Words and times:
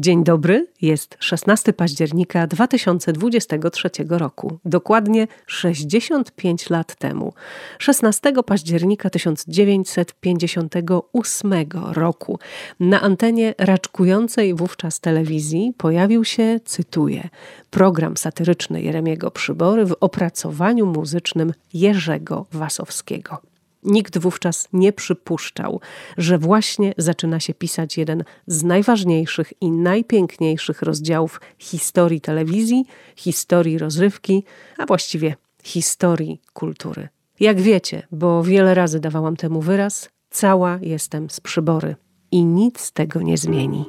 Dzień 0.00 0.24
dobry, 0.24 0.66
jest 0.82 1.16
16 1.18 1.72
października 1.72 2.46
2023 2.46 3.90
roku, 4.08 4.58
dokładnie 4.64 5.26
65 5.46 6.70
lat 6.70 6.94
temu. 6.94 7.32
16 7.78 8.32
października 8.46 9.10
1958 9.10 11.52
roku 11.92 12.38
na 12.80 13.00
antenie 13.00 13.54
raczkującej 13.58 14.54
wówczas 14.54 15.00
telewizji 15.00 15.74
pojawił 15.78 16.24
się, 16.24 16.60
cytuję, 16.64 17.28
program 17.70 18.16
satyryczny 18.16 18.82
Jeremiego 18.82 19.30
Przybory 19.30 19.86
w 19.86 19.96
opracowaniu 20.00 20.86
muzycznym 20.86 21.52
Jerzego 21.74 22.46
Wasowskiego. 22.52 23.49
Nikt 23.82 24.18
wówczas 24.18 24.68
nie 24.72 24.92
przypuszczał, 24.92 25.80
że 26.18 26.38
właśnie 26.38 26.94
zaczyna 26.98 27.40
się 27.40 27.54
pisać 27.54 27.98
jeden 27.98 28.24
z 28.46 28.62
najważniejszych 28.62 29.52
i 29.60 29.70
najpiękniejszych 29.70 30.82
rozdziałów 30.82 31.40
historii 31.58 32.20
telewizji, 32.20 32.84
historii 33.16 33.78
rozrywki, 33.78 34.44
a 34.78 34.86
właściwie 34.86 35.34
historii 35.62 36.40
kultury. 36.52 37.08
Jak 37.40 37.60
wiecie, 37.60 38.06
bo 38.12 38.42
wiele 38.42 38.74
razy 38.74 39.00
dawałam 39.00 39.36
temu 39.36 39.60
wyraz, 39.60 40.08
cała 40.30 40.78
jestem 40.82 41.30
z 41.30 41.40
przybory 41.40 41.96
i 42.32 42.44
nic 42.44 42.92
tego 42.92 43.22
nie 43.22 43.38
zmieni. 43.38 43.84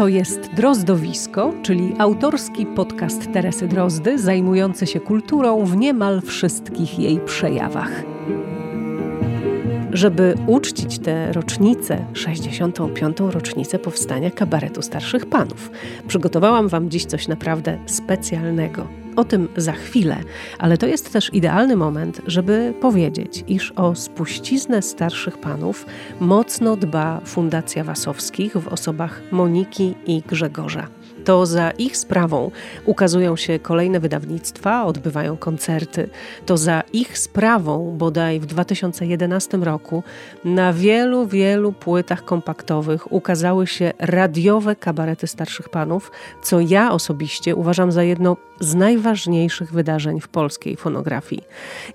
To 0.00 0.08
jest 0.08 0.50
Drozdowisko, 0.54 1.52
czyli 1.62 1.94
autorski 1.98 2.66
podcast 2.66 3.32
Teresy 3.32 3.68
Drozdy 3.68 4.18
zajmujący 4.18 4.86
się 4.86 5.00
kulturą 5.00 5.64
w 5.64 5.76
niemal 5.76 6.20
wszystkich 6.20 6.98
jej 6.98 7.20
przejawach. 7.20 8.02
Żeby 9.92 10.34
uczcić 10.46 10.98
tę 10.98 11.32
rocznicę, 11.32 12.04
65. 12.12 13.16
rocznicę 13.20 13.78
powstania 13.78 14.30
kabaretu 14.30 14.82
starszych 14.82 15.26
panów, 15.26 15.70
przygotowałam 16.08 16.68
Wam 16.68 16.90
dziś 16.90 17.04
coś 17.04 17.28
naprawdę 17.28 17.78
specjalnego. 17.86 18.86
O 19.20 19.24
tym 19.24 19.48
za 19.56 19.72
chwilę, 19.72 20.16
ale 20.58 20.78
to 20.78 20.86
jest 20.86 21.12
też 21.12 21.30
idealny 21.34 21.76
moment, 21.76 22.20
żeby 22.26 22.74
powiedzieć, 22.80 23.44
iż 23.48 23.72
o 23.72 23.94
spuściznę 23.94 24.82
starszych 24.82 25.38
panów 25.38 25.86
mocno 26.20 26.76
dba 26.76 27.20
Fundacja 27.24 27.84
Wasowskich 27.84 28.56
w 28.56 28.68
osobach 28.68 29.22
Moniki 29.30 29.94
i 30.06 30.22
Grzegorza. 30.26 30.88
To 31.30 31.46
za 31.46 31.70
ich 31.70 31.96
sprawą 31.96 32.50
ukazują 32.84 33.36
się 33.36 33.58
kolejne 33.58 34.00
wydawnictwa, 34.00 34.84
odbywają 34.84 35.36
koncerty. 35.36 36.08
To 36.46 36.56
za 36.56 36.82
ich 36.92 37.18
sprawą, 37.18 37.94
bodaj 37.98 38.40
w 38.40 38.46
2011 38.46 39.56
roku, 39.56 40.02
na 40.44 40.72
wielu, 40.72 41.26
wielu 41.26 41.72
płytach 41.72 42.24
kompaktowych 42.24 43.12
ukazały 43.12 43.66
się 43.66 43.92
radiowe 43.98 44.76
kabarety 44.76 45.26
starszych 45.26 45.68
panów, 45.68 46.10
co 46.42 46.60
ja 46.60 46.92
osobiście 46.92 47.56
uważam 47.56 47.92
za 47.92 48.02
jedno 48.02 48.36
z 48.60 48.74
najważniejszych 48.74 49.72
wydarzeń 49.72 50.20
w 50.20 50.28
polskiej 50.28 50.76
fonografii. 50.76 51.42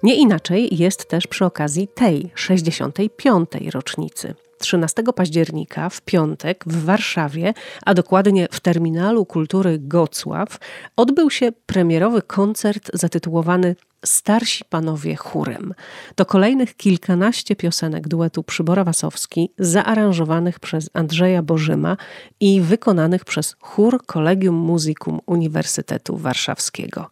Nie 0.03 0.15
inaczej 0.15 0.77
jest 0.77 1.09
też 1.09 1.27
przy 1.27 1.45
okazji 1.45 1.87
tej 1.87 2.31
65. 2.35 3.49
rocznicy. 3.73 4.44
13 4.59 5.03
października 5.15 5.89
w 5.89 6.01
piątek 6.01 6.63
w 6.67 6.85
Warszawie, 6.85 7.53
a 7.85 7.93
dokładnie 7.93 8.47
w 8.51 8.59
Terminalu 8.59 9.25
Kultury 9.25 9.79
Gocław, 9.79 10.59
odbył 10.95 11.29
się 11.29 11.51
premierowy 11.65 12.21
koncert 12.21 12.91
zatytułowany 12.93 13.75
Starsi 14.05 14.65
Panowie 14.69 15.15
Chórem. 15.15 15.73
To 16.15 16.25
kolejnych 16.25 16.75
kilkanaście 16.75 17.55
piosenek 17.55 18.07
duetu 18.07 18.43
Przybora 18.43 18.83
Wasowski, 18.83 19.53
zaaranżowanych 19.59 20.59
przez 20.59 20.89
Andrzeja 20.93 21.41
Bożyma 21.41 21.97
i 22.39 22.61
wykonanych 22.61 23.25
przez 23.25 23.55
chór 23.59 24.05
Kolegium 24.05 24.55
Musicum 24.55 25.19
Uniwersytetu 25.25 26.17
Warszawskiego. 26.17 27.09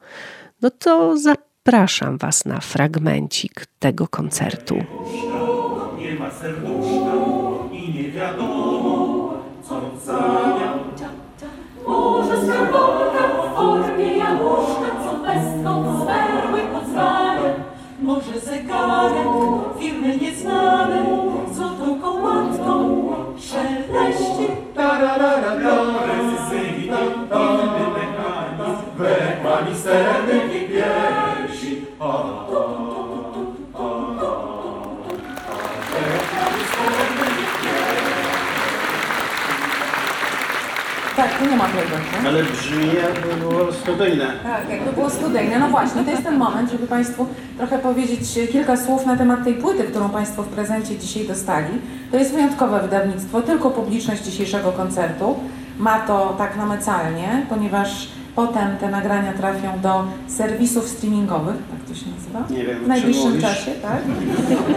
No 0.61 0.69
to 0.71 1.17
zapraszam 1.17 2.17
Was 2.17 2.45
na 2.45 2.59
fragmencik 2.59 3.65
tego 3.79 4.07
koncertu. 4.07 4.75
Zamiał. 10.05 10.77
Może 11.87 12.37
skarbonka 12.37 13.23
w 13.43 13.55
formie 13.55 14.17
jabłuszka, 14.17 14.89
co 15.03 15.11
pestką 15.25 15.99
z 15.99 16.05
perły 16.05 16.61
odzwania. 16.77 17.53
Może 18.01 18.39
zegarek 18.39 19.27
firmy 19.79 20.17
nieznanej, 20.17 21.05
złotą 21.51 22.01
kołatką 22.01 23.07
szeleści. 23.37 24.47
Tararara, 24.75 25.51
precyzyjny, 26.03 26.97
inny 27.35 27.85
mechanizm, 27.95 28.85
wek 28.97 29.69
misterny 29.69 30.55
i 30.55 30.69
piersi. 30.69 31.85
Tak, 41.15 41.39
tu 41.39 41.49
nie 41.49 41.55
ma 41.55 41.63
playback. 41.63 42.03
Ale 42.27 42.43
brzmi 42.43 42.87
jakby 42.87 43.45
było 43.45 43.73
studyjne. 43.73 44.25
Tak, 44.43 44.69
jakby 44.69 44.93
było 44.93 45.09
studyjne. 45.09 45.59
No 45.59 45.67
właśnie, 45.67 46.03
to 46.03 46.11
jest 46.11 46.23
ten 46.23 46.37
moment, 46.37 46.71
żeby 46.71 46.87
Państwu 46.87 47.27
trochę 47.57 47.79
powiedzieć 47.79 48.39
kilka 48.51 48.77
słów 48.77 49.05
na 49.05 49.17
temat 49.17 49.43
tej 49.43 49.53
płyty, 49.53 49.83
którą 49.83 50.09
Państwo 50.09 50.43
w 50.43 50.47
prezencie 50.47 50.97
dzisiaj 50.97 51.27
dostali. 51.27 51.81
To 52.11 52.17
jest 52.17 52.33
wyjątkowe 52.33 52.81
wydawnictwo, 52.81 53.41
tylko 53.41 53.69
publiczność 53.71 54.23
dzisiejszego 54.23 54.71
koncertu 54.71 55.35
ma 55.79 55.99
to 55.99 56.35
tak 56.37 56.57
namacalnie, 56.57 57.45
ponieważ 57.49 58.07
potem 58.35 58.77
te 58.77 58.89
nagrania 58.89 59.33
trafią 59.33 59.79
do 59.81 60.05
serwisów 60.27 60.87
streamingowych, 60.87 61.55
tak 61.55 61.89
to 61.89 61.95
się 61.95 62.05
nazywa? 62.15 62.59
Nie 62.59 62.65
wiem, 62.65 62.83
W 62.83 62.87
najbliższym 62.87 63.41
czasie, 63.41 63.71
tak? 63.71 64.01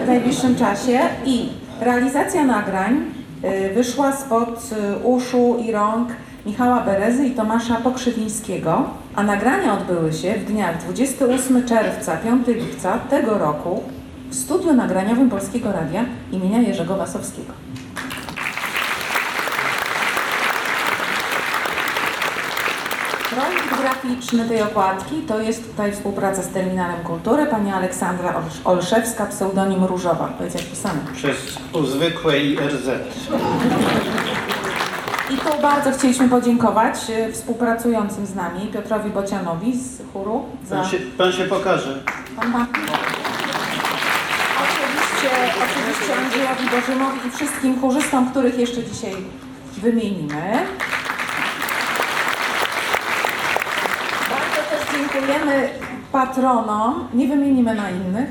W 0.04 0.06
najbliższym 0.06 0.56
czasie 0.56 1.00
i 1.24 1.48
realizacja 1.80 2.44
nagrań 2.44 3.00
y, 3.44 3.74
wyszła 3.74 4.12
spod 4.12 4.70
y, 4.72 5.06
uszu 5.06 5.56
i 5.66 5.72
rąk 5.72 6.08
Michała 6.46 6.80
Berezy 6.80 7.26
i 7.26 7.30
Tomasza 7.30 7.74
Pokrzywińskiego, 7.76 8.84
a 9.14 9.22
nagrania 9.22 9.74
odbyły 9.74 10.12
się 10.12 10.34
w 10.34 10.44
dniach 10.44 10.78
28 10.84 11.66
czerwca, 11.66 12.16
5 12.16 12.46
lipca 12.46 12.98
tego 12.98 13.38
roku 13.38 13.82
w 14.30 14.34
studiu 14.34 14.72
nagraniowym 14.72 15.30
Polskiego 15.30 15.72
Radia 15.72 16.04
imienia 16.32 16.58
Jerzego 16.60 16.96
Wasowskiego. 16.96 17.52
Projekt 23.30 23.80
graficzny 23.82 24.48
tej 24.48 24.62
okładki 24.62 25.14
to 25.28 25.40
jest 25.40 25.70
tutaj 25.70 25.92
współpraca 25.92 26.42
z 26.42 26.48
Terminalem 26.48 26.96
Kultury, 27.04 27.46
pani 27.46 27.72
Aleksandra 27.72 28.32
Olsz- 28.32 28.60
Olszewska, 28.64 29.26
pseudonim 29.26 29.84
Różowa. 29.84 30.32
Jest 30.40 30.56
jak 30.56 30.64
pisane. 30.64 31.00
Przez 31.14 31.36
uzwykłe 31.72 32.38
IRZ. 32.40 32.88
I 35.36 35.38
tu 35.38 35.62
bardzo 35.62 35.92
chcieliśmy 35.92 36.28
podziękować 36.28 37.10
e, 37.10 37.32
współpracującym 37.32 38.26
z 38.26 38.34
nami 38.34 38.60
Piotrowi 38.66 39.10
Bocianowi 39.10 39.78
z 39.78 40.02
chóru 40.12 40.44
za... 40.68 40.76
Pan 40.76 40.90
się, 40.90 40.96
pan 41.18 41.32
się 41.32 41.44
pokaże. 41.44 42.02
Pan 42.36 42.50
ma... 42.50 42.66
Oczywiście, 44.62 45.30
oczywiście 45.64 46.16
Andrzejowi 46.24 46.76
Bożymowi 46.76 47.28
i 47.28 47.30
wszystkim 47.30 47.80
chórzystom, 47.80 48.30
których 48.30 48.58
jeszcze 48.58 48.82
dzisiaj 48.82 49.12
wymienimy. 49.82 50.52
Bardzo 54.30 54.70
też 54.70 54.98
dziękujemy 54.98 55.68
patronom, 56.12 57.08
nie 57.14 57.28
wymienimy 57.28 57.74
na 57.74 57.90
innych, 57.90 58.28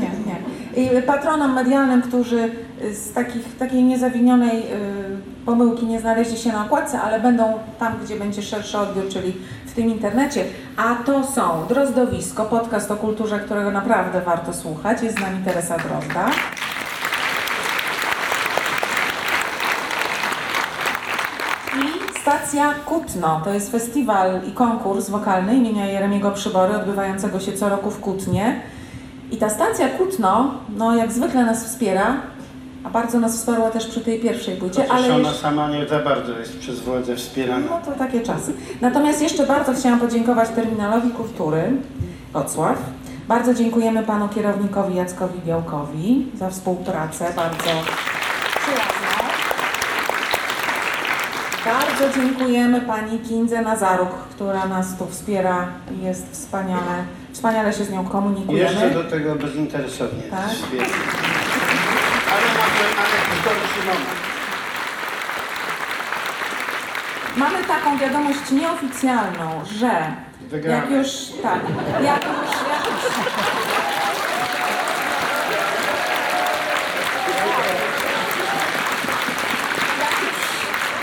nie, 0.00 0.10
nie. 0.26 0.42
I 0.84 1.02
patronom 1.02 1.54
medialnym, 1.54 2.02
którzy 2.02 2.50
z 2.92 3.12
takich, 3.12 3.56
takiej 3.58 3.82
niezawinionej 3.82 4.58
y, 4.58 5.31
pomyłki 5.46 5.86
nie 5.86 6.00
znaleźli 6.00 6.38
się 6.38 6.52
na 6.52 6.64
okładce, 6.64 7.00
ale 7.00 7.20
będą 7.20 7.58
tam, 7.78 7.92
gdzie 8.04 8.16
będzie 8.16 8.42
szerszy 8.42 8.78
odbiór, 8.78 9.08
czyli 9.08 9.32
w 9.66 9.72
tym 9.72 9.90
internecie. 9.90 10.44
A 10.76 10.94
to 10.94 11.26
są 11.26 11.66
Drozdowisko, 11.68 12.44
podcast 12.44 12.90
o 12.90 12.96
kulturze, 12.96 13.40
którego 13.40 13.70
naprawdę 13.70 14.20
warto 14.20 14.52
słuchać. 14.54 15.02
Jest 15.02 15.18
z 15.18 15.20
nami 15.20 15.44
Teresa 15.44 15.76
Drozda. 15.78 16.30
I 21.78 22.20
stacja 22.20 22.74
Kutno, 22.74 23.40
to 23.44 23.54
jest 23.54 23.70
festiwal 23.70 24.40
i 24.48 24.52
konkurs 24.52 25.10
wokalny 25.10 25.54
imienia 25.54 25.86
Jeremiego 25.86 26.30
Przybory, 26.30 26.76
odbywającego 26.76 27.40
się 27.40 27.52
co 27.52 27.68
roku 27.68 27.90
w 27.90 28.00
Kutnie. 28.00 28.60
I 29.30 29.36
ta 29.36 29.50
stacja 29.50 29.88
Kutno, 29.88 30.54
no 30.76 30.96
jak 30.96 31.12
zwykle 31.12 31.44
nas 31.44 31.64
wspiera, 31.64 32.16
a 32.84 32.90
bardzo 32.90 33.20
nas 33.20 33.36
wsparła 33.36 33.70
też 33.70 33.86
przy 33.86 34.00
tej 34.00 34.20
pierwszej 34.20 34.56
płycie, 34.56 34.82
Chociaż 34.82 34.90
ale 34.90 35.14
ona 35.14 35.28
jeszcze... 35.28 35.42
sama 35.42 35.68
nie 35.68 35.86
za 35.86 35.98
bardzo 35.98 36.38
jest 36.38 36.58
przez 36.58 36.80
władzę 36.80 37.16
wspierana. 37.16 37.66
No 37.70 37.92
to 37.92 37.98
takie 37.98 38.20
czasy. 38.20 38.52
Natomiast 38.80 39.22
jeszcze 39.22 39.46
bardzo 39.46 39.72
chciałam 39.74 40.00
podziękować 40.00 40.48
Terminalowi 40.48 41.10
Kultury 41.10 41.72
Wrocław. 42.32 42.78
Bardzo 43.28 43.54
dziękujemy 43.54 44.02
panu 44.02 44.28
kierownikowi 44.28 44.94
Jackowi 44.96 45.40
Białkowi 45.46 46.26
za 46.38 46.50
współpracę. 46.50 47.32
Bardzo 47.36 47.58
przyjazną. 47.62 49.12
Bardzo 51.64 52.20
dziękujemy 52.20 52.80
pani 52.80 53.18
Kindze 53.18 53.62
Nazaruk, 53.62 54.10
która 54.30 54.66
nas 54.66 54.96
tu 54.98 55.06
wspiera 55.06 55.68
i 56.00 56.04
jest 56.04 56.32
wspaniale, 56.32 57.04
wspaniale 57.32 57.72
się 57.72 57.84
z 57.84 57.90
nią 57.90 58.04
komunikujemy. 58.04 58.70
jeszcze 58.70 58.90
do 58.90 59.04
tego 59.04 59.34
bezinteresownie. 59.34 60.22
Tak. 60.22 60.50
Ale 63.82 63.98
może 64.00 64.04
na 64.04 64.34
jakiś 64.34 65.04
gorszy 65.06 65.62
moment. 65.66 65.82
Mamy 67.36 67.64
taką 67.64 67.98
wiadomość 67.98 68.50
nieoficjalną, 68.50 69.60
że 69.78 69.90
Wygramy. 70.40 70.76
jak 70.76 70.90
już, 70.90 71.08
tak, 71.42 71.60
jak 72.04 72.24
już, 72.24 72.50
jak 72.72 72.86
już, 72.86 73.02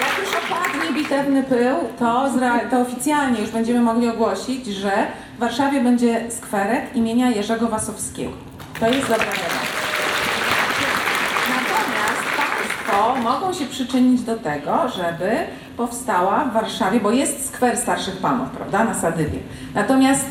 jak 0.01 0.17
już 0.19 0.29
opadnie 0.51 0.93
bitewny 0.93 1.43
pył, 1.43 1.75
to, 1.99 2.29
zra- 2.37 2.69
to 2.71 2.79
oficjalnie 2.81 3.41
już 3.41 3.49
będziemy 3.49 3.81
mogli 3.81 4.09
ogłosić, 4.09 4.65
że 4.65 4.91
w 5.35 5.39
Warszawie 5.39 5.81
będzie 5.81 6.31
skwerek 6.31 6.95
imienia 6.95 7.29
Jerzego 7.29 7.67
Wasowskiego. 7.67 8.31
To 8.79 8.87
jest 8.87 9.01
dobra 9.07 9.25
wiadomość. 9.25 9.71
Natomiast 11.49 12.23
Mogą 13.23 13.53
się 13.53 13.65
przyczynić 13.65 14.21
do 14.21 14.35
tego, 14.37 14.89
żeby 14.89 15.31
powstała 15.77 16.45
w 16.45 16.53
Warszawie, 16.53 16.99
bo 16.99 17.11
jest 17.11 17.45
skwer 17.47 17.77
starszych 17.77 18.17
panów, 18.17 18.49
prawda, 18.49 18.83
na 18.83 18.93
Sadywie. 18.93 19.39
Natomiast 19.75 20.25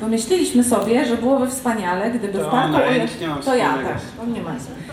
pomyśleliśmy 0.00 0.64
sobie, 0.64 1.04
że 1.04 1.16
byłoby 1.16 1.48
wspaniale, 1.48 2.10
gdyby 2.10 2.38
To 2.38 2.48
w 2.48 2.50
parku 2.50 2.72
To 3.44 3.54
ja, 3.56 3.68
wspólnego. 3.68 3.88
tak, 3.88 3.98
to 4.20 4.26
nie 4.26 4.42
ma. 4.42 4.50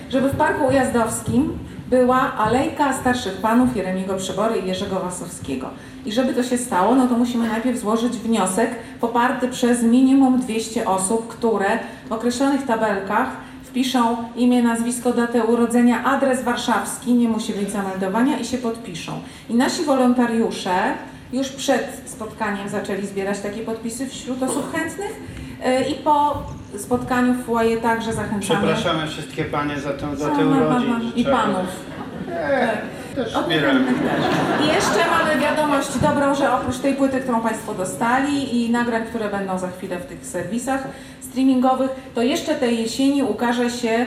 Żeby 0.09 0.29
w 0.29 0.35
parku 0.35 0.65
ujazdowskim 0.65 1.57
była 1.89 2.33
alejka 2.37 2.93
starszych 2.93 3.33
panów 3.33 3.77
Jeremiego 3.77 4.13
Przybory 4.15 4.59
i 4.59 4.67
Jerzego 4.67 4.99
Wasowskiego. 4.99 5.69
I 6.05 6.11
żeby 6.11 6.33
to 6.33 6.43
się 6.43 6.57
stało, 6.57 6.95
no 6.95 7.07
to 7.07 7.17
musimy 7.17 7.47
najpierw 7.49 7.79
złożyć 7.79 8.13
wniosek 8.13 8.69
poparty 9.01 9.47
przez 9.47 9.83
minimum 9.83 10.39
200 10.39 10.85
osób, 10.85 11.27
które 11.27 11.65
w 12.09 12.11
określonych 12.11 12.65
tabelkach 12.65 13.27
wpiszą 13.77 14.17
imię, 14.35 14.63
nazwisko, 14.63 15.13
datę 15.13 15.43
urodzenia, 15.43 16.03
adres 16.03 16.43
warszawski, 16.43 17.13
nie 17.13 17.29
musi 17.29 17.53
być 17.53 17.71
zameldowania 17.71 18.39
i 18.39 18.45
się 18.45 18.57
podpiszą. 18.57 19.11
I 19.49 19.55
nasi 19.55 19.83
wolontariusze 19.85 20.73
już 21.33 21.49
przed 21.49 22.01
spotkaniem 22.05 22.69
zaczęli 22.69 23.07
zbierać 23.07 23.39
takie 23.39 23.59
podpisy 23.61 24.07
wśród 24.07 24.43
osób 24.43 24.71
chętnych 24.75 25.11
yy, 25.65 25.89
i 25.89 25.93
po 25.93 26.43
spotkaniu 26.77 27.33
w 27.33 27.45
foyer 27.45 27.81
także 27.81 28.13
zachęcamy. 28.13 28.59
Przepraszamy 28.67 29.07
wszystkie 29.07 29.45
panie 29.45 29.79
za 29.79 29.93
tę 29.93 30.07
urodzin. 30.07 30.89
ma. 30.89 30.99
I 31.15 31.25
panów. 31.25 31.65
E, 32.31 32.77
też 33.15 33.35
Od 33.35 33.45
zbieramy. 33.45 33.85
chętnych 33.85 34.11
też. 34.11 34.65
I 34.65 34.67
jeszcze 34.67 35.09
mamy 35.11 35.41
wiadomość 35.41 35.97
dobrą, 36.01 36.35
że 36.35 36.53
oprócz 36.53 36.77
tej 36.77 36.93
płyty, 36.93 37.19
którą 37.19 37.41
Państwo 37.41 37.73
dostali 37.73 38.65
i 38.65 38.71
nagrań, 38.71 39.05
które 39.05 39.29
będą 39.29 39.59
za 39.59 39.67
chwilę 39.71 39.99
w 39.99 40.05
tych 40.05 40.25
serwisach 40.25 40.87
streamingowych, 41.33 41.89
to 42.15 42.21
jeszcze 42.21 42.55
tej 42.55 42.79
jesieni 42.79 43.23
ukaże 43.23 43.69
się 43.69 44.05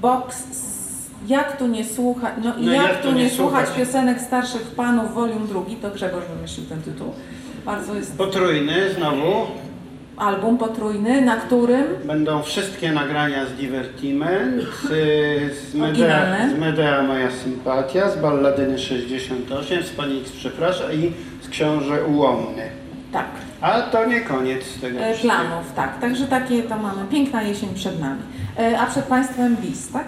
box 0.00 0.44
jak 1.28 1.56
tu 1.56 1.66
nie 1.66 1.84
słuchać, 1.84 2.34
no 2.44 2.56
i 2.58 2.66
No 2.66 2.72
jak, 2.72 3.02
tu 3.02 3.12
nie 3.12 3.30
słuchać 3.30 3.66
piosenek 3.76 4.20
starszych 4.20 4.62
panów, 4.62 5.14
volume 5.14 5.46
drugi, 5.46 5.76
to 5.76 5.90
Grzegorz 5.90 6.24
wymyślił 6.36 6.66
ten 6.66 6.82
tytuł. 6.82 7.12
Bardzo 7.64 7.94
jest 7.94 8.18
Potrójny 8.18 8.94
znowu. 8.94 9.46
album 10.16 10.58
potrójny, 10.58 11.20
na 11.20 11.36
którym 11.36 11.84
Będą 12.04 12.42
wszystkie 12.42 12.92
nagrania 12.92 13.46
z 13.46 13.52
Divertiment, 13.52 14.62
z, 14.62 14.88
z, 15.70 15.74
Medea, 15.74 16.48
z 16.56 16.58
Medea 16.58 17.02
Moja 17.02 17.30
Sympatia, 17.30 18.10
z 18.10 18.20
Balladyny 18.22 18.78
68, 18.78 19.82
z 19.82 19.90
Pani 19.90 20.20
X 20.20 20.32
Przeprasza 20.32 20.92
i 20.92 21.12
z 21.42 21.48
Książę 21.48 22.04
Ułomny. 22.04 22.62
tak, 23.12 23.26
A 23.60 23.80
to 23.82 24.06
nie 24.06 24.20
koniec 24.20 24.80
tego 24.80 24.98
e, 25.00 25.14
planów, 25.14 25.72
tak. 25.76 26.00
Także 26.00 26.26
takie 26.26 26.62
to 26.62 26.76
mamy. 26.76 27.04
Piękna 27.10 27.42
jesień 27.42 27.74
przed 27.74 28.00
nami. 28.00 28.22
E, 28.58 28.78
A 28.80 28.86
przed 28.86 29.04
Państwem 29.04 29.56
bis, 29.56 29.88
tak? 29.92 30.04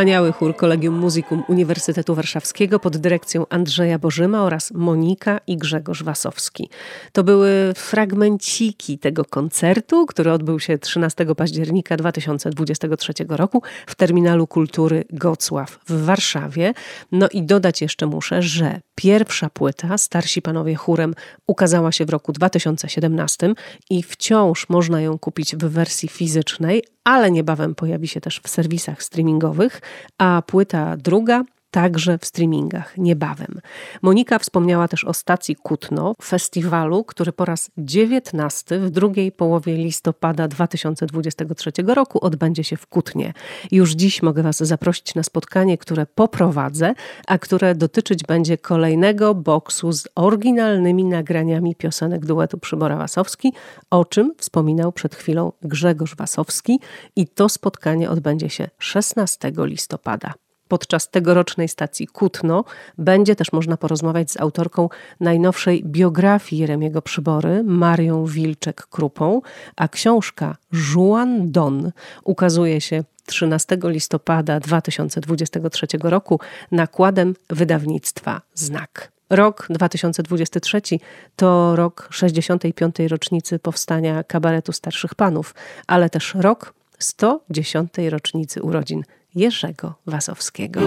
Wspaniały 0.00 0.32
chór 0.32 0.56
Kolegium 0.56 0.98
Musicum 0.98 1.42
Uniwersytetu 1.48 2.14
Warszawskiego 2.14 2.78
pod 2.78 2.96
dyrekcją 2.96 3.46
Andrzeja 3.48 3.98
Bożyma 3.98 4.42
oraz 4.42 4.70
Monika 4.70 5.40
i 5.46 5.56
Grzegorz 5.56 6.02
Wasowski. 6.02 6.68
To 7.12 7.24
były 7.24 7.72
fragmenciki 7.76 8.98
tego 8.98 9.24
koncertu, 9.24 10.06
który 10.06 10.32
odbył 10.32 10.60
się 10.60 10.78
13 10.78 11.26
października 11.36 11.96
2023 11.96 13.12
roku 13.28 13.62
w 13.86 13.94
Terminalu 13.94 14.46
Kultury 14.46 15.04
Gocław 15.10 15.78
w 15.88 16.04
Warszawie. 16.04 16.74
No 17.12 17.28
i 17.32 17.42
dodać 17.42 17.82
jeszcze 17.82 18.06
muszę, 18.06 18.42
że 18.42 18.80
pierwsza 18.94 19.50
płyta 19.50 19.98
Starsi 19.98 20.42
Panowie 20.42 20.74
Chórem 20.74 21.14
ukazała 21.46 21.92
się 21.92 22.04
w 22.04 22.10
roku 22.10 22.32
2017 22.32 23.54
i 23.90 24.02
wciąż 24.02 24.68
można 24.68 25.00
ją 25.00 25.18
kupić 25.18 25.56
w 25.56 25.64
wersji 25.64 26.08
fizycznej, 26.08 26.84
ale 27.04 27.30
niebawem 27.30 27.74
pojawi 27.74 28.08
się 28.08 28.20
też 28.20 28.40
w 28.44 28.48
serwisach 28.48 29.02
streamingowych, 29.02 29.80
a 30.18 30.42
płyta 30.46 30.96
druga 30.96 31.44
także 31.70 32.18
w 32.18 32.24
streamingach 32.24 32.98
niebawem. 32.98 33.60
Monika 34.02 34.38
wspomniała 34.38 34.88
też 34.88 35.04
o 35.04 35.14
stacji 35.14 35.56
Kutno, 35.56 36.14
festiwalu, 36.22 37.04
który 37.04 37.32
po 37.32 37.44
raz 37.44 37.70
19 37.78 38.78
w 38.78 38.90
drugiej 38.90 39.32
połowie 39.32 39.74
listopada 39.74 40.48
2023 40.48 41.72
roku 41.86 42.24
odbędzie 42.24 42.64
się 42.64 42.76
w 42.76 42.86
Kutnie. 42.86 43.32
Już 43.70 43.92
dziś 43.92 44.22
mogę 44.22 44.42
Was 44.42 44.56
zaprosić 44.56 45.14
na 45.14 45.22
spotkanie, 45.22 45.78
które 45.78 46.06
poprowadzę, 46.06 46.94
a 47.26 47.38
które 47.38 47.74
dotyczyć 47.74 48.24
będzie 48.24 48.58
kolejnego 48.58 49.34
boksu 49.34 49.92
z 49.92 50.08
oryginalnymi 50.14 51.04
nagraniami 51.04 51.74
piosenek 51.76 52.26
duetu 52.26 52.58
Przybora 52.58 52.96
Wasowski, 52.96 53.52
o 53.90 54.04
czym 54.04 54.34
wspominał 54.38 54.92
przed 54.92 55.14
chwilą 55.14 55.52
Grzegorz 55.62 56.16
Wasowski 56.16 56.80
i 57.16 57.26
to 57.26 57.48
spotkanie 57.48 58.10
odbędzie 58.10 58.50
się 58.50 58.68
16 58.78 59.52
listopada. 59.56 60.34
Podczas 60.70 61.10
tegorocznej 61.10 61.68
stacji 61.68 62.06
Kutno 62.06 62.64
będzie 62.98 63.36
też 63.36 63.52
można 63.52 63.76
porozmawiać 63.76 64.30
z 64.30 64.40
autorką 64.40 64.88
najnowszej 65.20 65.84
biografii 65.84 66.60
Jeremiego 66.60 67.02
Przybory, 67.02 67.62
Marią 67.64 68.26
Wilczek-Krupą, 68.26 69.40
a 69.76 69.88
książka 69.88 70.56
Juan 70.72 71.52
Don 71.52 71.92
ukazuje 72.24 72.80
się 72.80 73.04
13 73.26 73.78
listopada 73.84 74.60
2023 74.60 75.86
roku 76.02 76.40
nakładem 76.72 77.34
wydawnictwa 77.48 78.42
Znak. 78.54 79.12
Rok 79.30 79.66
2023 79.70 80.80
to 81.36 81.76
rok 81.76 82.08
65. 82.10 82.96
rocznicy 83.08 83.58
powstania 83.58 84.24
kabaretu 84.24 84.72
Starszych 84.72 85.14
Panów, 85.14 85.54
ale 85.86 86.10
też 86.10 86.34
rok 86.34 86.74
110. 86.98 87.92
rocznicy 88.10 88.62
urodzin 88.62 89.02
Jerzego 89.34 89.94
Wasowskiego. 90.06 90.80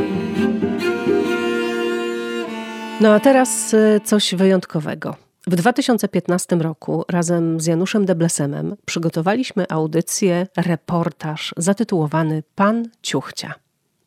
No 3.01 3.13
a 3.13 3.19
teraz 3.19 3.73
y, 3.73 4.01
coś 4.03 4.35
wyjątkowego. 4.35 5.15
W 5.47 5.55
2015 5.55 6.55
roku 6.55 7.05
razem 7.09 7.59
z 7.59 7.65
Januszem 7.65 8.05
Deblesemem 8.05 8.75
przygotowaliśmy 8.85 9.65
audycję, 9.69 10.47
reportaż 10.57 11.53
zatytułowany 11.57 12.43
Pan 12.55 12.85
Ciuchcia. 13.01 13.62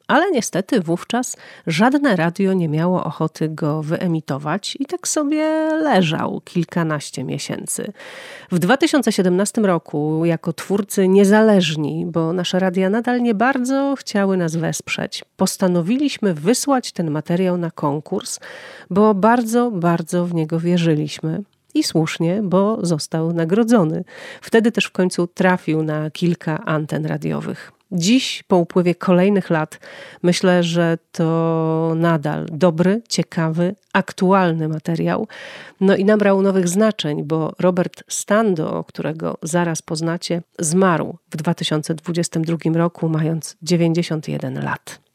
Ale 0.08 0.30
niestety 0.30 0.80
wówczas 0.80 1.36
żadne 1.66 2.16
radio 2.16 2.52
nie 2.52 2.68
miało 2.68 3.04
ochoty 3.04 3.48
go 3.48 3.82
wyemitować 3.82 4.76
i 4.80 4.86
tak 4.86 5.08
sobie 5.08 5.44
leżał 5.82 6.40
kilkanaście 6.44 7.24
miesięcy. 7.24 7.92
W 8.52 8.58
2017 8.58 9.60
roku, 9.60 10.24
jako 10.24 10.52
twórcy 10.52 11.08
niezależni, 11.08 12.06
bo 12.06 12.32
nasze 12.32 12.58
radia 12.58 12.90
nadal 12.90 13.22
nie 13.22 13.34
bardzo 13.34 13.94
chciały 13.98 14.36
nas 14.36 14.56
wesprzeć, 14.56 15.24
postanowiliśmy 15.36 16.34
wysłać 16.34 16.92
ten 16.92 17.10
materiał 17.10 17.56
na 17.56 17.70
konkurs, 17.70 18.40
bo 18.90 19.14
bardzo, 19.14 19.70
bardzo 19.70 20.26
w 20.26 20.34
niego 20.34 20.60
wierzyliśmy. 20.60 21.42
I 21.74 21.82
słusznie, 21.82 22.40
bo 22.42 22.78
został 22.86 23.32
nagrodzony. 23.32 24.04
Wtedy 24.40 24.72
też 24.72 24.84
w 24.84 24.92
końcu 24.92 25.26
trafił 25.26 25.82
na 25.82 26.10
kilka 26.10 26.64
anten 26.64 27.06
radiowych. 27.06 27.75
Dziś, 27.92 28.42
po 28.42 28.56
upływie 28.56 28.94
kolejnych 28.94 29.50
lat, 29.50 29.80
myślę, 30.22 30.62
że 30.62 30.98
to 31.12 31.92
nadal 31.96 32.46
dobry, 32.52 33.02
ciekawy, 33.08 33.74
aktualny 33.92 34.68
materiał. 34.68 35.28
No 35.80 35.96
i 35.96 36.04
nabrał 36.04 36.42
nowych 36.42 36.68
znaczeń, 36.68 37.24
bo 37.24 37.52
Robert 37.58 38.04
Stando, 38.08 38.84
którego 38.84 39.38
zaraz 39.42 39.82
poznacie, 39.82 40.42
zmarł 40.58 41.18
w 41.30 41.36
2022 41.36 42.56
roku, 42.74 43.08
mając 43.08 43.56
91 43.62 44.64
lat. 44.64 45.05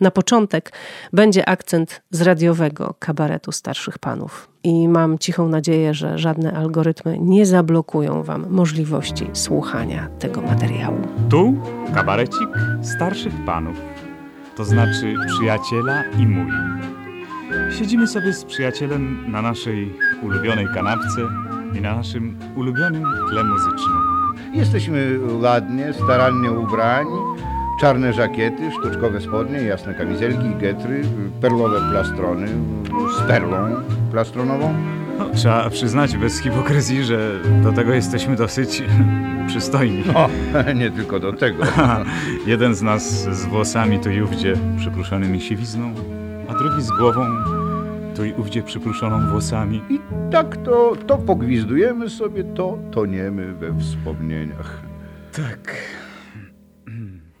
Na 0.00 0.10
początek 0.10 0.72
będzie 1.12 1.48
akcent 1.48 2.02
z 2.10 2.22
radiowego 2.22 2.94
kabaretu 2.98 3.52
starszych 3.52 3.98
panów. 3.98 4.48
I 4.62 4.88
mam 4.88 5.18
cichą 5.18 5.48
nadzieję, 5.48 5.94
że 5.94 6.18
żadne 6.18 6.52
algorytmy 6.52 7.18
nie 7.18 7.46
zablokują 7.46 8.22
Wam 8.22 8.50
możliwości 8.50 9.30
słuchania 9.32 10.08
tego 10.18 10.42
materiału. 10.42 10.98
Tu 11.30 11.54
kabarecik 11.94 12.48
starszych 12.82 13.44
panów, 13.46 13.76
to 14.56 14.64
znaczy 14.64 15.14
przyjaciela 15.26 16.04
i 16.18 16.26
mój. 16.26 16.52
Siedzimy 17.78 18.06
sobie 18.06 18.32
z 18.32 18.44
przyjacielem 18.44 19.32
na 19.32 19.42
naszej 19.42 19.94
ulubionej 20.22 20.66
kanapce 20.74 21.20
i 21.74 21.80
na 21.80 21.96
naszym 21.96 22.38
ulubionym 22.56 23.04
tle 23.30 23.44
muzycznym. 23.44 24.18
Jesteśmy 24.52 25.18
ładnie, 25.42 25.92
starannie 25.92 26.52
ubrani. 26.52 27.10
Czarne 27.80 28.12
żakiety, 28.12 28.70
sztuczkowe 28.70 29.20
spodnie, 29.20 29.58
jasne 29.58 29.94
kamizelki, 29.94 30.54
getry, 30.60 31.02
perłowe 31.40 31.80
plastrony 31.90 32.46
z 33.18 33.28
perłą 33.28 33.56
plastronową. 34.10 34.74
No, 35.18 35.30
trzeba 35.30 35.70
przyznać 35.70 36.16
bez 36.16 36.38
hipokryzji, 36.38 37.04
że 37.04 37.30
do 37.62 37.72
tego 37.72 37.94
jesteśmy 37.94 38.36
dosyć 38.36 38.82
przystojni. 39.48 40.04
O, 40.14 40.28
nie 40.80 40.90
tylko 40.90 41.20
do 41.20 41.32
tego. 41.32 41.64
Jeden 42.46 42.74
z 42.74 42.82
nas 42.82 43.24
z 43.24 43.44
włosami 43.44 44.00
tu 44.00 44.10
i 44.10 44.22
ówdzie 44.22 44.56
przypruszonymi 44.78 45.40
siwizną, 45.40 45.94
a 46.48 46.54
drugi 46.54 46.82
z 46.82 46.90
głową 46.90 47.26
tu 48.16 48.24
i 48.24 48.32
ówdzie 48.32 48.62
przypruszoną 48.62 49.30
włosami. 49.30 49.82
I 49.90 50.00
tak 50.30 50.56
to, 50.56 50.96
to 51.06 51.18
pogwizdujemy 51.18 52.10
sobie, 52.10 52.44
to 52.44 52.78
toniemy 52.90 53.54
we 53.54 53.80
wspomnieniach. 53.80 54.82
Tak. 55.32 55.76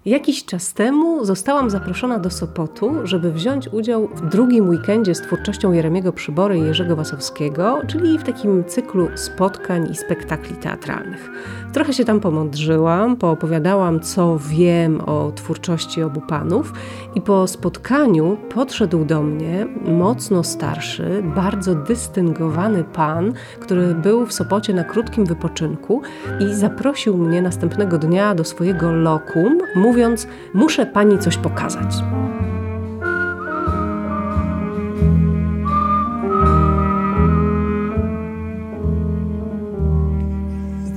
Jakiś 0.08 0.44
czas 0.44 0.74
temu 0.74 1.24
zostałam 1.24 1.70
zaproszona 1.70 2.18
do 2.18 2.30
Sopotu, 2.30 2.90
żeby 3.04 3.32
wziąć 3.32 3.68
udział 3.68 4.08
w 4.08 4.28
drugim 4.28 4.68
weekendzie 4.68 5.14
z 5.14 5.20
twórczością 5.20 5.72
Jeremiego 5.72 6.12
Przybory 6.12 6.58
i 6.58 6.62
Jerzego 6.62 6.96
Wasowskiego, 6.96 7.80
czyli 7.86 8.18
w 8.18 8.24
takim 8.24 8.64
cyklu 8.64 9.08
spotkań 9.14 9.90
i 9.90 9.94
spektakli 9.94 10.56
teatralnych. 10.56 11.30
Trochę 11.72 11.92
się 11.92 12.04
tam 12.04 12.20
pomądrzyłam, 12.20 13.16
poopowiadałam, 13.16 14.00
co 14.00 14.38
wiem 14.38 15.00
o 15.00 15.32
twórczości 15.34 16.02
obu 16.02 16.20
panów 16.20 16.72
i 17.14 17.20
po 17.20 17.46
spotkaniu 17.46 18.36
podszedł 18.54 19.04
do 19.04 19.22
mnie 19.22 19.66
mocno 19.84 20.44
starszy, 20.44 21.22
bardzo 21.34 21.74
dystyngowany 21.74 22.84
pan, 22.84 23.32
który 23.60 23.94
był 23.94 24.26
w 24.26 24.32
Sopocie 24.32 24.74
na 24.74 24.84
krótkim 24.84 25.26
wypoczynku 25.26 26.02
i 26.40 26.54
zaprosił 26.54 27.16
mnie 27.16 27.42
następnego 27.42 27.98
dnia 27.98 28.34
do 28.34 28.44
swojego 28.44 28.92
lokum, 28.92 29.58
mówiąc: 29.74 30.26
Muszę 30.54 30.86
pani 30.86 31.18
coś 31.18 31.36
pokazać. 31.36 31.94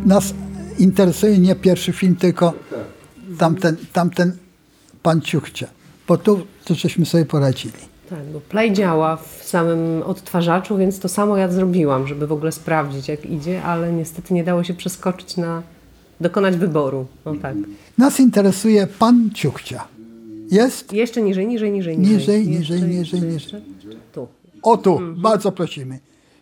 Nas 0.06 0.34
interesuje 0.82 1.38
nie 1.40 1.56
pierwszy 1.56 1.94
film, 1.94 2.16
tylko 2.16 2.54
tamten, 3.38 3.76
tamten 3.94 4.32
pan 5.04 5.22
Ciuchcia. 5.22 5.68
Bo 6.08 6.18
tu 6.18 6.46
to 6.66 6.76
żeśmy 6.76 7.06
sobie 7.06 7.26
poradzili. 7.26 7.74
Tak, 8.10 8.26
bo 8.34 8.42
Play 8.42 8.74
działa 8.74 9.16
w 9.18 9.44
samym 9.44 10.04
odtwarzaczu, 10.04 10.78
więc 10.78 11.00
to 11.00 11.10
samo 11.10 11.38
ja 11.38 11.50
zrobiłam, 11.50 12.08
żeby 12.08 12.28
w 12.28 12.32
ogóle 12.32 12.52
sprawdzić, 12.52 13.08
jak 13.08 13.26
idzie, 13.26 13.64
ale 13.64 13.94
niestety 13.94 14.34
nie 14.34 14.44
dało 14.44 14.64
się 14.64 14.74
przeskoczyć 14.74 15.38
na 15.38 15.64
dokonać 16.22 16.58
wyboru. 16.58 17.06
No 17.26 17.36
tak. 17.36 17.56
Nas 17.98 18.20
interesuje 18.20 18.88
pan 18.88 19.30
Ciuchcia. 19.34 19.88
Jest? 20.52 20.94
Jeszcze 20.94 21.22
niżej, 21.22 21.48
niżej, 21.48 21.72
niżej, 21.72 21.98
Niżej, 22.00 22.48
niżej, 22.48 22.82
niżej, 22.82 22.96
jeszcze, 22.98 23.16
niżej. 23.16 23.34
jeszcze. 23.34 23.62
Tu. 24.14 24.28
O 24.64 24.78
tu, 24.78 25.00
bardzo 25.18 25.52
prosimy. 25.52 26.00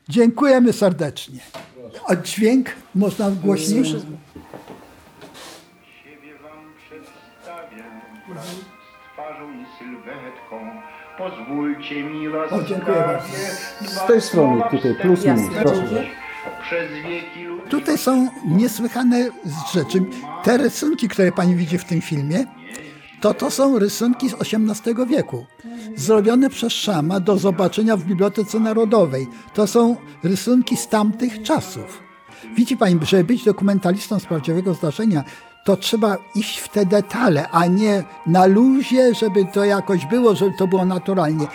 Dziękujemy 0.09 0.73
serdecznie. 0.73 1.39
A 2.07 2.15
dźwięk 2.15 2.69
można 2.95 3.31
głośniej? 3.31 3.83
Pozwólcie 11.19 12.03
mi 12.03 12.29
was 12.29 12.53
O, 12.53 12.63
dziękuję 12.63 12.97
bardzo. 12.97 13.27
Z 13.81 14.07
tej 14.07 14.21
strony 14.21 14.63
tutaj, 14.71 14.95
plus 14.95 15.25
minus, 15.25 15.55
proszę. 15.61 16.05
Przez 16.61 16.91
wieki 16.91 17.43
ludzi 17.43 17.69
Tutaj 17.69 17.97
są 17.97 18.27
niesłychane 18.45 19.29
rzeczy. 19.73 20.01
Te 20.43 20.57
rysunki, 20.57 21.07
które 21.07 21.31
pani 21.31 21.55
widzi 21.55 21.77
w 21.77 21.85
tym 21.85 22.01
filmie, 22.01 22.45
to 23.21 23.33
to 23.33 23.51
są 23.51 23.79
rysunki 23.79 24.29
z 24.29 24.33
XVIII 24.33 24.95
wieku. 25.07 25.45
Zrobione 25.95 26.49
przez 26.49 26.73
Szama 26.73 27.19
do 27.19 27.37
zobaczenia 27.37 27.97
w 27.97 28.03
Bibliotece 28.03 28.59
Narodowej. 28.59 29.27
To 29.53 29.67
są 29.67 29.95
rysunki 30.23 30.77
z 30.77 30.87
tamtych 30.87 31.41
czasów. 31.43 32.03
Widzi 32.55 32.77
pani, 32.77 32.99
żeby 33.03 33.23
być 33.23 33.43
dokumentalistą 33.43 34.19
z 34.19 34.25
prawdziwego 34.25 34.73
zdarzenia, 34.73 35.23
to 35.63 35.77
trzeba 35.77 36.17
iść 36.35 36.59
w 36.59 36.69
te 36.69 36.85
detale, 36.85 37.49
a 37.49 37.65
nie 37.65 38.03
na 38.27 38.45
luzie, 38.45 39.15
żeby 39.15 39.45
to 39.53 39.65
jakoś 39.65 40.05
było, 40.05 40.35
żeby 40.35 40.51
to 40.57 40.67
było 40.67 40.85
naturalnie. 40.85 41.47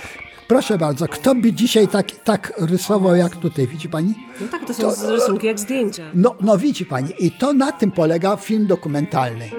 Proszę 0.49 0.79
bardzo, 0.79 1.09
kto 1.09 1.35
by 1.35 1.53
dzisiaj 1.53 1.89
tak, 1.89 2.11
tak 2.11 2.53
rysował 2.59 3.17
jak 3.17 3.37
tutaj, 3.37 3.67
widzi 3.67 3.89
pani? 3.89 4.15
No 4.41 4.47
tak, 4.51 4.65
to 4.65 4.75
są 4.75 4.91
z 4.91 5.05
rysunki 5.05 5.47
jak 5.47 5.59
zdjęcia. 5.59 6.03
No, 6.15 6.35
no 6.41 6.59
widzi 6.59 6.87
pani, 6.87 7.09
i 7.19 7.31
to 7.31 7.53
na 7.53 7.73
tym 7.73 7.91
polega 7.91 8.37
film 8.37 8.67
dokumentalny. 8.67 9.51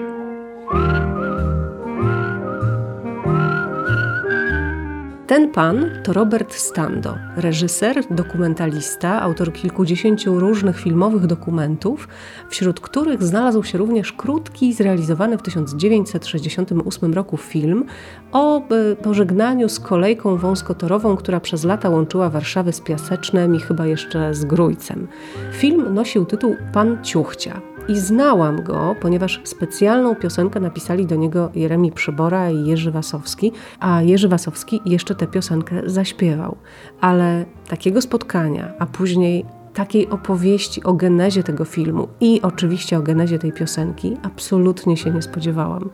Ten 5.26 5.50
pan 5.50 5.90
to 6.02 6.12
Robert 6.12 6.54
Stando, 6.54 7.18
reżyser, 7.36 8.04
dokumentalista, 8.10 9.22
autor 9.22 9.52
kilkudziesięciu 9.52 10.40
różnych 10.40 10.80
filmowych 10.80 11.26
dokumentów, 11.26 12.08
wśród 12.50 12.80
których 12.80 13.22
znalazł 13.22 13.62
się 13.62 13.78
również 13.78 14.12
krótki, 14.12 14.72
zrealizowany 14.72 15.38
w 15.38 15.42
1968 15.42 17.14
roku 17.14 17.36
film 17.36 17.84
o 18.32 18.68
e, 18.68 18.96
pożegnaniu 18.96 19.68
z 19.68 19.80
kolejką 19.80 20.36
wąskotorową, 20.36 21.16
która 21.16 21.40
przez 21.40 21.64
lata 21.64 21.88
łączyła 21.88 22.30
Warszawę 22.30 22.72
z 22.72 22.80
Piasecznem 22.80 23.54
i 23.54 23.60
chyba 23.60 23.86
jeszcze 23.86 24.34
z 24.34 24.44
Grójcem. 24.44 25.08
Film 25.52 25.94
nosił 25.94 26.24
tytuł 26.24 26.56
Pan 26.72 27.04
Ciuchcia. 27.04 27.75
I 27.88 27.96
znałam 27.98 28.62
go, 28.62 28.96
ponieważ 29.00 29.40
specjalną 29.44 30.14
piosenkę 30.14 30.60
napisali 30.60 31.06
do 31.06 31.16
niego 31.16 31.50
Jeremi 31.54 31.92
Przybora 31.92 32.50
i 32.50 32.66
Jerzy 32.66 32.90
Wasowski, 32.90 33.52
a 33.80 34.02
Jerzy 34.02 34.28
Wasowski 34.28 34.80
jeszcze 34.84 35.14
tę 35.14 35.26
piosenkę 35.26 35.82
zaśpiewał. 35.86 36.56
Ale 37.00 37.44
takiego 37.68 38.02
spotkania, 38.02 38.72
a 38.78 38.86
później 38.86 39.44
takiej 39.74 40.08
opowieści 40.08 40.84
o 40.84 40.92
genezie 40.92 41.42
tego 41.42 41.64
filmu 41.64 42.08
i 42.20 42.40
oczywiście 42.42 42.98
o 42.98 43.02
genezie 43.02 43.38
tej 43.38 43.52
piosenki 43.52 44.16
absolutnie 44.22 44.96
się 44.96 45.10
nie 45.10 45.22
spodziewałam. 45.22 45.90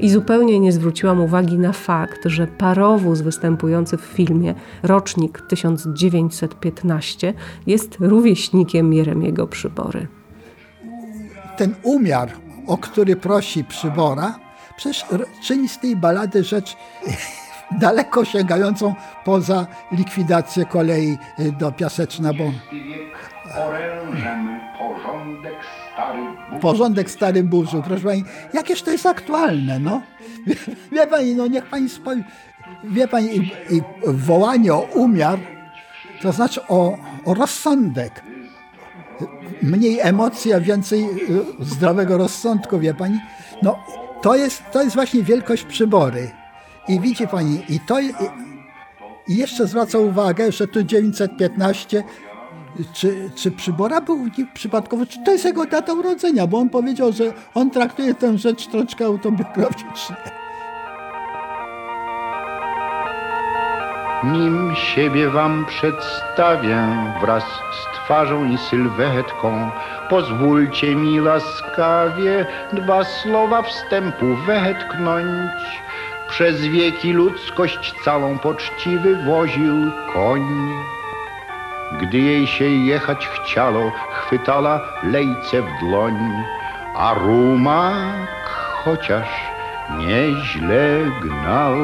I 0.00 0.10
zupełnie 0.10 0.60
nie 0.60 0.72
zwróciłam 0.72 1.20
uwagi 1.20 1.58
na 1.58 1.72
fakt, 1.72 2.20
że 2.24 2.46
parowóz 2.46 3.20
występujący 3.20 3.96
w 3.96 4.00
filmie, 4.00 4.54
rocznik 4.82 5.40
1915, 5.40 7.34
jest 7.66 7.96
rówieśnikiem 8.00 8.92
Jeremiego 8.92 9.46
Przybory. 9.46 10.21
Ten 11.56 11.74
umiar, 11.82 12.32
o 12.66 12.78
który 12.78 13.16
prosi 13.16 13.64
Przybora, 13.64 14.38
przecież 14.76 15.04
czyni 15.42 15.68
z 15.68 15.78
tej 15.78 15.96
balady 15.96 16.44
rzecz 16.44 16.76
daleko 17.80 18.24
sięgającą 18.24 18.94
poza 19.24 19.66
likwidację 19.92 20.64
kolei 20.64 21.18
y, 21.40 21.52
do 21.52 21.72
Piaseczna, 21.72 22.32
bo 22.32 22.44
porządek 26.60 27.10
stary 27.10 27.42
Burzu, 27.42 27.82
proszę 27.82 28.02
pani, 28.02 28.24
jakież 28.54 28.82
to 28.82 28.90
jest 28.90 29.06
aktualne, 29.06 29.78
no. 29.78 30.02
Wie, 30.46 30.54
wie 30.92 31.06
pani, 31.06 31.34
no 31.34 31.46
niech 31.46 31.66
pani 31.66 31.88
spojrzy, 31.88 32.24
wie 32.84 33.08
pani, 33.08 33.36
i, 33.36 33.40
i 33.76 33.82
wołanie 34.06 34.74
o 34.74 34.80
umiar, 34.80 35.38
to 36.22 36.32
znaczy 36.32 36.66
o, 36.68 36.98
o 37.24 37.34
rozsądek. 37.34 38.31
Mniej 39.62 40.00
emocji, 40.00 40.52
a 40.52 40.60
więcej 40.60 41.04
y, 41.60 41.64
zdrowego 41.64 42.18
rozsądku, 42.18 42.78
wie 42.78 42.94
pani. 42.94 43.20
No, 43.62 43.78
to 44.22 44.36
jest, 44.36 44.62
to 44.72 44.82
jest 44.82 44.94
właśnie 44.94 45.22
wielkość 45.22 45.64
przybory. 45.64 46.30
I 46.88 47.00
widzi 47.00 47.28
pani, 47.28 47.62
i 47.68 47.80
to 47.80 48.00
i, 48.00 48.12
i 49.28 49.36
jeszcze 49.36 49.66
zwraca 49.66 49.98
uwagę, 49.98 50.52
że 50.52 50.68
tu 50.68 50.82
915 50.82 52.04
czy, 52.92 53.30
czy 53.34 53.50
przybora 53.50 54.00
był 54.00 54.18
przypadkowo, 54.54 55.06
czy 55.06 55.24
to 55.24 55.32
jest 55.32 55.44
jego 55.44 55.66
data 55.66 55.92
urodzenia, 55.92 56.46
bo 56.46 56.58
on 56.58 56.68
powiedział, 56.68 57.12
że 57.12 57.32
on 57.54 57.70
traktuje 57.70 58.14
tę 58.14 58.38
rzecz 58.38 58.66
troszkę 58.66 59.06
autobiograficznie. 59.06 60.16
Nim 64.24 64.74
siebie 64.74 65.30
wam 65.30 65.66
przedstawię 65.66 66.78
wraz 67.20 67.44
z 67.44 67.96
twarzą 67.96 68.44
i 68.44 68.58
sylwetką, 68.58 69.70
pozwólcie 70.10 70.94
mi 70.96 71.20
łaskawie 71.20 72.46
dwa 72.72 73.04
słowa 73.04 73.62
wstępu 73.62 74.36
wetknąć. 74.46 75.52
Przez 76.28 76.66
wieki 76.66 77.12
ludzkość 77.12 77.94
całą 78.04 78.38
poczciwy 78.38 79.24
woził 79.24 79.90
koń. 80.12 80.72
Gdy 82.00 82.18
jej 82.18 82.46
się 82.46 82.64
jechać 82.64 83.28
chciało, 83.28 83.92
chwytala 84.12 84.80
lejce 85.02 85.62
w 85.62 85.80
dłoń, 85.80 86.18
a 86.96 87.14
rumak 87.14 88.48
chociaż 88.84 89.28
nieźle 89.98 90.98
gnał, 91.20 91.74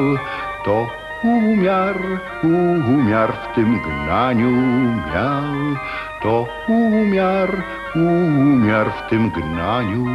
to 0.65 0.87
umiar, 1.23 2.21
umiar 2.43 3.33
w 3.33 3.55
tym 3.55 3.79
gnaniu 3.81 4.51
miał, 5.13 5.75
to 6.23 6.47
umiar, 6.67 7.63
umiar 7.95 8.91
w 8.91 9.09
tym 9.09 9.31
gnaniu 9.31 10.05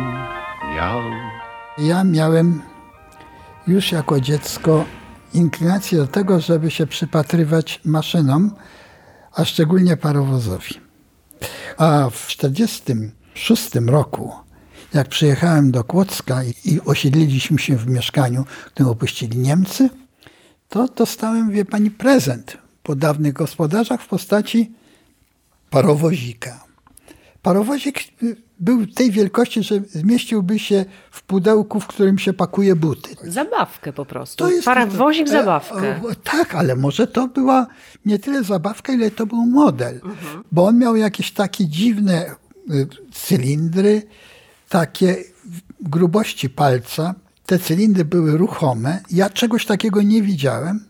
miał. 0.76 1.00
Ja 1.78 2.04
miałem 2.04 2.62
już 3.66 3.92
jako 3.92 4.20
dziecko 4.20 4.84
inklinację 5.34 5.98
do 5.98 6.06
tego, 6.06 6.40
żeby 6.40 6.70
się 6.70 6.86
przypatrywać 6.86 7.80
maszynom, 7.84 8.50
a 9.32 9.44
szczególnie 9.44 9.96
parowozowi. 9.96 10.80
A 11.78 12.10
w 12.10 12.26
1946 12.26 13.74
roku, 13.86 14.32
jak 14.94 15.08
przyjechałem 15.08 15.70
do 15.70 15.84
Kłodzka 15.84 16.44
i, 16.44 16.54
i 16.64 16.80
osiedliliśmy 16.80 17.58
się 17.58 17.76
w 17.76 17.86
mieszkaniu, 17.86 18.44
które 18.66 18.88
opuścili 18.88 19.38
Niemcy, 19.38 19.90
to 20.68 20.88
dostałem, 20.88 21.50
wie 21.50 21.64
pani, 21.64 21.90
prezent 21.90 22.58
po 22.82 22.94
dawnych 22.96 23.32
gospodarzach 23.32 24.02
w 24.02 24.08
postaci 24.08 24.72
parowozika. 25.70 26.64
Parowozik 27.42 28.00
był 28.60 28.86
tej 28.86 29.10
wielkości, 29.10 29.62
że 29.62 29.80
zmieściłby 29.80 30.58
się 30.58 30.84
w 31.10 31.22
pudełku, 31.22 31.80
w 31.80 31.86
którym 31.86 32.18
się 32.18 32.32
pakuje 32.32 32.76
buty. 32.76 33.16
Zabawkę 33.24 33.92
po 33.92 34.04
prostu. 34.04 34.44
To 34.44 34.50
jest 34.50 34.64
Parawozik 34.64 35.28
e, 35.28 35.30
zabawkę. 35.30 36.00
tak, 36.24 36.54
ale 36.54 36.76
może 36.76 37.06
to 37.06 37.28
była 37.28 37.66
nie 38.06 38.18
tyle 38.18 38.44
zabawka, 38.44 38.92
ile 38.92 39.10
to 39.10 39.26
był 39.26 39.46
model. 39.46 40.00
Bo 40.52 40.64
on 40.64 40.78
miał 40.78 40.96
jakieś 40.96 41.32
takie 41.32 41.68
dziwne 41.68 42.26
e, 42.26 42.34
cylindry, 43.12 44.02
takie 44.68 45.16
grubości 45.80 46.50
palca. 46.50 47.14
Te 47.46 47.58
cylindry 47.58 48.04
były 48.04 48.38
ruchome. 48.38 49.00
Ja 49.10 49.30
czegoś 49.30 49.66
takiego 49.66 50.02
nie 50.02 50.22
widziałem. 50.22 50.84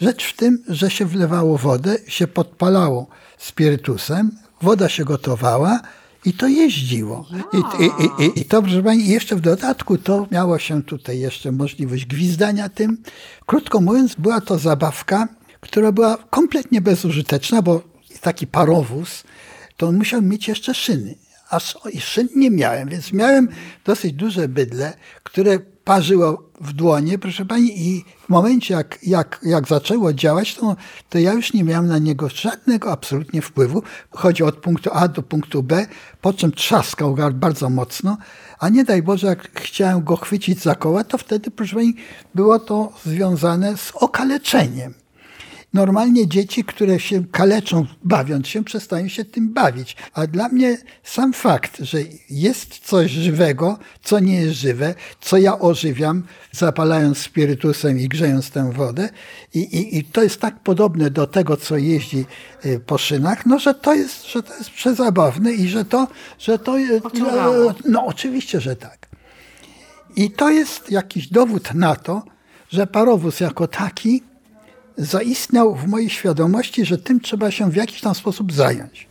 Rzecz 0.00 0.24
w 0.24 0.36
tym, 0.36 0.64
że 0.68 0.90
się 0.90 1.06
wlewało 1.06 1.58
wodę, 1.58 1.96
się 2.06 2.26
podpalało 2.26 3.06
spirytusem, 3.38 4.30
woda 4.62 4.88
się 4.88 5.04
gotowała 5.04 5.80
i 6.24 6.32
to 6.32 6.48
jeździło. 6.48 7.26
I, 7.52 7.84
i, 7.84 8.24
i, 8.24 8.40
I 8.40 8.44
to, 8.44 8.62
proszę 8.62 8.82
Pani, 8.82 9.08
jeszcze 9.08 9.36
w 9.36 9.40
dodatku 9.40 9.98
to 9.98 10.26
miało 10.30 10.58
się 10.58 10.82
tutaj 10.82 11.18
jeszcze 11.18 11.52
możliwość 11.52 12.06
gwizdania 12.06 12.68
tym. 12.68 13.02
Krótko 13.46 13.80
mówiąc, 13.80 14.14
była 14.14 14.40
to 14.40 14.58
zabawka, 14.58 15.28
która 15.60 15.92
była 15.92 16.16
kompletnie 16.16 16.80
bezużyteczna, 16.80 17.62
bo 17.62 17.82
taki 18.20 18.46
parowóz, 18.46 19.24
to 19.76 19.86
on 19.86 19.96
musiał 19.96 20.22
mieć 20.22 20.48
jeszcze 20.48 20.74
szyny. 20.74 21.14
A 21.50 21.60
szyn 21.98 22.28
nie 22.36 22.50
miałem, 22.50 22.88
więc 22.88 23.12
miałem 23.12 23.48
dosyć 23.84 24.12
duże 24.12 24.48
bydle, 24.48 24.92
które 25.22 25.58
parzyło 25.84 26.50
w 26.60 26.72
dłonie, 26.72 27.18
proszę 27.18 27.44
pani, 27.44 27.88
i 27.88 28.04
w 28.26 28.28
momencie, 28.28 28.74
jak, 28.74 28.98
jak, 29.02 29.40
jak 29.42 29.68
zaczęło 29.68 30.12
działać, 30.12 30.54
to, 30.54 30.76
to 31.08 31.18
ja 31.18 31.32
już 31.32 31.52
nie 31.52 31.64
miałem 31.64 31.86
na 31.86 31.98
niego 31.98 32.28
żadnego 32.28 32.92
absolutnie 32.92 33.42
wpływu. 33.42 33.82
Chodzi 34.10 34.42
od 34.42 34.56
punktu 34.56 34.90
A 34.92 35.08
do 35.08 35.22
punktu 35.22 35.62
B, 35.62 35.86
po 36.20 36.32
czym 36.32 36.52
trzaskał 36.52 37.16
bardzo 37.34 37.70
mocno, 37.70 38.16
a 38.58 38.68
nie 38.68 38.84
daj 38.84 39.02
Boże, 39.02 39.26
jak 39.26 39.60
chciałem 39.60 40.04
go 40.04 40.16
chwycić 40.16 40.62
za 40.62 40.74
koła, 40.74 41.04
to 41.04 41.18
wtedy, 41.18 41.50
proszę 41.50 41.76
pani, 41.76 41.94
było 42.34 42.58
to 42.58 42.92
związane 43.04 43.76
z 43.76 43.92
okaleczeniem. 43.94 44.94
Normalnie 45.74 46.28
dzieci, 46.28 46.64
które 46.64 47.00
się 47.00 47.24
kaleczą 47.32 47.86
bawiąc 48.04 48.48
się, 48.48 48.64
przestają 48.64 49.08
się 49.08 49.24
tym 49.24 49.52
bawić. 49.52 49.96
A 50.12 50.26
dla 50.26 50.48
mnie 50.48 50.78
sam 51.04 51.32
fakt, 51.32 51.78
że 51.80 51.98
jest 52.30 52.78
coś 52.78 53.10
żywego, 53.10 53.78
co 54.02 54.20
nie 54.20 54.40
jest 54.40 54.54
żywe, 54.54 54.94
co 55.20 55.36
ja 55.36 55.58
ożywiam, 55.58 56.22
zapalając 56.52 57.18
spirytusem 57.18 58.00
i 58.00 58.08
grzejąc 58.08 58.50
tę 58.50 58.72
wodę, 58.72 59.08
i, 59.54 59.58
i, 59.58 59.98
i 59.98 60.04
to 60.04 60.22
jest 60.22 60.40
tak 60.40 60.60
podobne 60.60 61.10
do 61.10 61.26
tego, 61.26 61.56
co 61.56 61.76
jeździ 61.76 62.24
y, 62.66 62.80
po 62.80 62.98
szynach, 62.98 63.46
no, 63.46 63.58
że 63.58 63.74
to 63.74 63.94
jest, 63.94 64.26
że 64.26 64.42
to 64.42 64.54
jest 64.54 64.70
przezabawne 64.70 65.52
i 65.52 65.68
że 65.68 65.84
to, 65.84 66.08
że 66.38 66.58
to 66.58 66.76
Pociągało. 67.02 67.74
no 67.84 68.06
oczywiście, 68.06 68.60
że 68.60 68.76
tak. 68.76 69.08
I 70.16 70.30
to 70.30 70.50
jest 70.50 70.90
jakiś 70.90 71.28
dowód 71.28 71.74
na 71.74 71.96
to, 71.96 72.22
że 72.68 72.86
parowóz 72.86 73.40
jako 73.40 73.68
taki 73.68 74.22
zaistniał 74.98 75.74
w 75.74 75.86
mojej 75.86 76.10
świadomości, 76.10 76.84
że 76.84 76.98
tym 76.98 77.20
trzeba 77.20 77.50
się 77.50 77.70
w 77.70 77.76
jakiś 77.76 78.00
tam 78.00 78.14
sposób 78.14 78.52
zająć. 78.52 79.08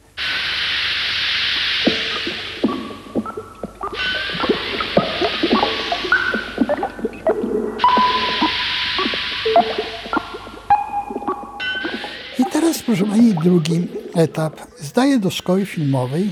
I 12.40 12.46
teraz, 12.52 12.84
proszę 12.84 13.06
Pani, 13.06 13.34
drugi 13.34 13.88
etap. 14.16 14.62
Zdaję 14.80 15.20
do 15.20 15.30
szkoły 15.30 15.66
filmowej. 15.66 16.32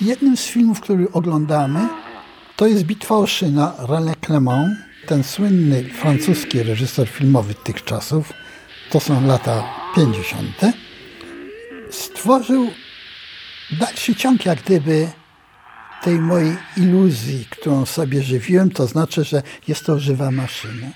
Jednym 0.00 0.36
z 0.36 0.44
filmów, 0.44 0.80
który 0.80 1.12
oglądamy, 1.12 1.88
to 2.56 2.66
jest 2.66 2.82
Bitwa 2.82 3.16
o 3.16 3.26
Szyna 3.26 3.74
René 3.78 4.14
Clément, 4.14 4.74
ten 5.06 5.24
słynny 5.24 5.84
francuski 5.84 6.62
reżyser 6.62 7.08
filmowy 7.08 7.54
tych 7.54 7.84
czasów, 7.84 8.32
to 8.90 9.00
są 9.00 9.26
lata 9.26 9.64
50., 9.94 10.48
stworzył 11.90 12.70
dalszy 13.80 14.14
ciąg 14.14 14.46
jak 14.46 14.62
gdyby 14.62 15.08
tej 16.02 16.18
mojej 16.18 16.56
iluzji, 16.76 17.46
którą 17.50 17.86
sobie 17.86 18.22
żywiłem, 18.22 18.70
to 18.70 18.86
znaczy, 18.86 19.24
że 19.24 19.42
jest 19.68 19.86
to 19.86 19.98
żywa 19.98 20.30
maszyna. 20.30 20.86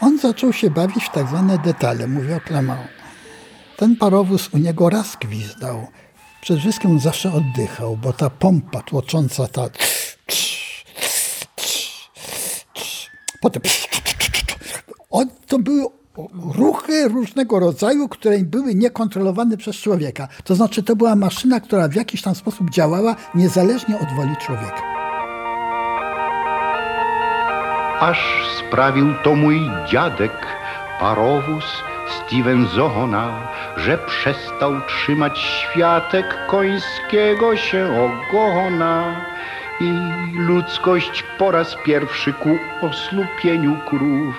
On 0.00 0.18
zaczął 0.18 0.52
się 0.52 0.70
bawić 0.70 1.04
w 1.04 1.12
tak 1.12 1.28
zwane 1.28 1.58
detale, 1.58 2.04
o 2.36 2.48
Clement. 2.48 2.88
Ten 3.76 3.96
parowóz 3.96 4.48
u 4.52 4.58
niego 4.58 4.90
raz 4.90 5.16
gwizdał. 5.20 5.86
Przed 6.40 6.58
wszystkim 6.58 6.90
on 6.90 7.00
zawsze 7.00 7.32
oddychał, 7.32 7.96
bo 7.96 8.12
ta 8.12 8.30
pompa 8.30 8.82
tłocząca, 8.82 9.48
ta 9.48 9.68
Potem 13.42 13.62
on, 15.10 15.28
to 15.46 15.58
były 15.58 15.86
ruchy 16.54 17.08
różnego 17.08 17.58
rodzaju, 17.58 18.08
które 18.08 18.38
były 18.38 18.74
niekontrolowane 18.74 19.56
przez 19.56 19.76
człowieka. 19.76 20.28
To 20.44 20.54
znaczy, 20.54 20.82
to 20.82 20.96
była 20.96 21.16
maszyna, 21.16 21.60
która 21.60 21.88
w 21.88 21.94
jakiś 21.94 22.22
tam 22.22 22.34
sposób 22.34 22.70
działała 22.70 23.16
niezależnie 23.34 23.98
od 23.98 24.16
woli 24.16 24.36
człowieka. 24.36 24.82
Aż 28.00 28.18
sprawił 28.58 29.06
to 29.24 29.34
mój 29.34 29.60
dziadek, 29.90 30.32
parowóz 31.00 31.64
Steven 32.26 32.68
Zona, 32.68 33.48
że 33.76 33.98
przestał 33.98 34.72
trzymać 34.88 35.38
światek 35.38 36.26
końskiego 36.50 37.56
się 37.56 37.88
ogona 38.10 39.31
i 39.82 39.92
ludzkość 40.38 41.24
po 41.38 41.50
raz 41.50 41.76
pierwszy 41.84 42.32
ku 42.32 42.58
osłupieniu 42.82 43.76
krów 43.88 44.34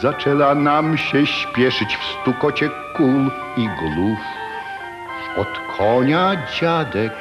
zaczęła 0.00 0.54
nam 0.54 0.98
się 0.98 1.26
śpieszyć 1.26 1.96
w 1.96 2.04
stukocie 2.04 2.70
kul 2.96 3.30
i 3.56 3.68
głów. 3.68 4.18
Od 5.36 5.60
konia 5.78 6.36
dziadek 6.60 7.12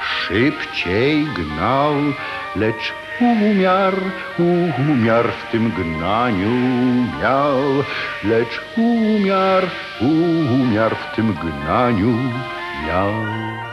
szybciej 0.00 1.24
gnał, 1.24 1.94
lecz 2.56 2.92
umiar, 3.20 3.94
umiar 4.38 5.26
w 5.26 5.50
tym 5.52 5.70
gnaniu 5.70 6.50
miał, 7.22 7.58
lecz 8.24 8.60
umiar, 8.76 9.64
umiar 10.00 10.96
w 10.96 11.16
tym 11.16 11.34
gnaniu. 11.34 12.18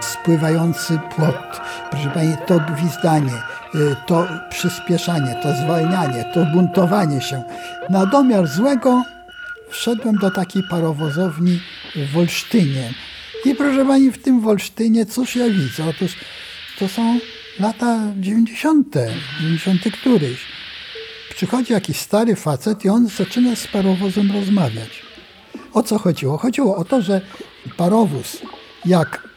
Spływający 0.02 1.00
płot, 1.16 1.62
proszę 1.92 2.10
Pani, 2.10 2.36
to 2.48 2.60
gwizdanie, 2.60 3.34
y, 3.76 3.96
to 4.08 4.28
przyspieszanie, 4.50 5.36
to 5.44 5.56
zwalnianie, 5.56 6.26
to 6.34 6.46
buntowanie 6.46 7.22
się. 7.22 7.44
Na 7.90 8.06
domiar 8.06 8.48
złego 8.48 9.04
wszedłem 9.70 10.16
do 10.16 10.32
takiej 10.32 10.64
parowozowni 10.70 11.60
w 12.14 12.18
Olsztynie. 12.18 12.94
I 13.46 13.56
proszę 13.56 13.86
pani, 13.86 14.12
w 14.12 14.24
tym 14.24 14.42
Wolsztynie 14.42 15.06
cóż 15.06 15.36
ja 15.36 15.50
widzę? 15.50 15.86
Otóż 15.90 16.16
to 16.80 16.88
są 16.88 17.20
lata 17.60 18.00
90., 18.16 18.96
90 19.40 19.82
któryś. 19.94 20.40
Przychodzi 21.36 21.74
jakiś 21.74 21.98
stary 21.98 22.36
facet 22.36 22.86
i 22.86 22.90
on 22.90 23.08
zaczyna 23.08 23.56
z 23.56 23.68
parowozem 23.68 24.32
rozmawiać. 24.32 25.04
O 25.74 25.84
co 25.84 26.00
chodziło? 26.00 26.38
Chodziło 26.38 26.76
o 26.76 26.86
to, 26.86 27.02
że 27.02 27.22
parowóz, 27.78 28.42
jak 28.86 29.28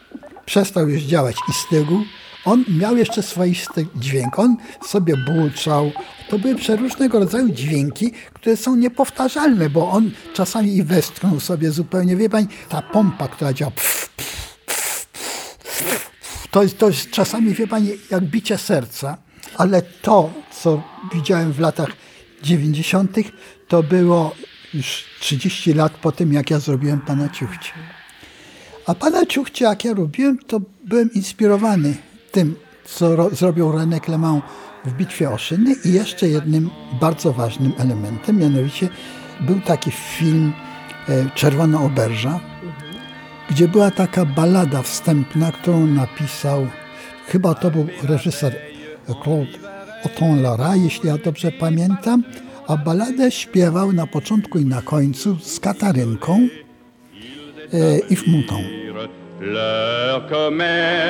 przestał 0.47 0.89
już 0.89 1.03
działać 1.03 1.37
i 1.49 1.53
stygł, 1.53 2.03
on 2.45 2.65
miał 2.69 2.97
jeszcze 2.97 3.23
swoisty 3.23 3.87
dźwięk. 3.97 4.39
On 4.39 4.57
sobie 4.87 5.15
buczał. 5.17 5.93
To 6.29 6.39
były 6.39 6.55
przeróżnego 6.55 7.19
rodzaju 7.19 7.49
dźwięki, 7.49 8.13
które 8.33 8.57
są 8.57 8.77
niepowtarzalne, 8.77 9.71
bo 9.71 9.91
on 9.91 10.11
czasami 10.35 10.77
i 10.77 10.83
westchnął 10.83 11.41
sobie 11.41 11.71
zupełnie. 11.71 12.17
Wie 12.17 12.31
pani, 12.31 12.47
ta 12.69 12.83
pompa, 12.83 13.29
która 13.29 13.53
działa, 13.53 13.73
to, 16.51 16.63
jest, 16.63 16.79
to 16.79 16.89
jest 16.89 17.11
czasami, 17.11 17.55
wie 17.55 17.67
pani, 17.67 17.91
jak 18.11 18.25
bicie 18.25 18.59
serca, 18.59 19.17
ale 19.57 19.83
to, 19.83 20.33
co 20.61 20.83
widziałem 21.15 21.53
w 21.53 21.61
latach 21.61 21.89
90., 22.43 23.17
to 23.69 23.83
było 23.83 24.35
już 24.75 25.05
30 25.21 25.75
lat 25.75 25.93
po 25.93 26.13
tym, 26.13 26.33
jak 26.33 26.51
ja 26.51 26.59
zrobiłem 26.59 27.01
pana 27.01 27.29
Ciuchcie. 27.29 27.73
A 28.87 28.95
pana 28.95 29.27
Ciuchcie, 29.27 29.65
jak 29.65 29.85
ja 29.85 29.95
robiłem, 29.95 30.39
to 30.39 30.61
byłem 30.85 31.13
inspirowany 31.13 31.95
tym, 32.33 32.55
co 32.85 33.17
ro, 33.17 33.31
zrobił 33.31 33.73
René 33.73 34.01
Clément 34.01 34.41
w 34.85 34.93
Bitwie 34.93 35.31
o 35.31 35.39
Szyny. 35.39 35.75
I 35.85 35.93
jeszcze 35.93 36.29
jednym 36.29 36.71
bardzo 37.01 37.33
ważnym 37.33 37.73
elementem, 37.79 38.39
mianowicie 38.39 38.89
był 39.41 39.61
taki 39.61 39.91
film 39.91 40.53
e, 41.09 41.31
Czerwona 41.35 41.81
Oberża, 41.81 42.41
gdzie 43.51 43.69
była 43.69 43.91
taka 43.91 44.25
balada 44.25 44.83
wstępna, 44.83 45.53
którą 45.53 45.87
napisał, 45.87 46.67
chyba 47.27 47.55
to 47.55 47.71
był 47.71 47.87
reżyser 48.03 48.57
Claude 49.23 49.59
Auton 50.05 50.43
Lara, 50.43 50.77
jeśli 50.77 51.09
ja 51.09 51.19
dobrze 51.19 51.53
pamiętam, 51.53 52.23
a 52.67 52.77
baladę 52.77 53.31
śpiewał 53.31 53.93
na 53.93 54.07
początku 54.07 54.59
i 54.59 54.65
na 54.65 54.83
końcu 54.83 55.37
z 55.43 55.61
Katarynką 55.61 56.49
e, 57.73 57.99
Yves 58.11 58.27
Montand. 58.27 58.65
leur 59.41 60.29
commerce. 60.31 61.07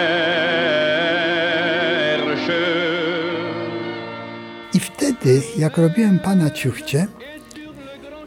I 4.74 4.80
wtedy, 4.80 5.42
jak 5.58 5.78
robiłem 5.78 6.18
pana 6.18 6.50
Ciuchcie, 6.50 7.06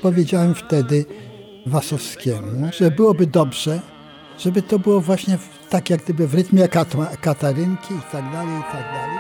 powiedziałem 0.01 0.55
wtedy 0.55 1.05
Wasowskiemu, 1.65 2.69
że 2.77 2.91
byłoby 2.91 3.27
dobrze, 3.27 3.79
żeby 4.39 4.61
to 4.61 4.79
było 4.79 5.01
właśnie 5.01 5.37
w, 5.37 5.67
tak 5.69 5.89
jak 5.89 6.03
gdyby 6.03 6.27
w 6.27 6.33
rytmie 6.35 6.67
Kat- 6.67 7.17
Katarynki 7.21 7.93
i 7.93 8.11
tak 8.11 8.31
dalej, 8.31 8.59
i 8.59 8.63
tak 8.71 8.83
dalej. 8.93 9.19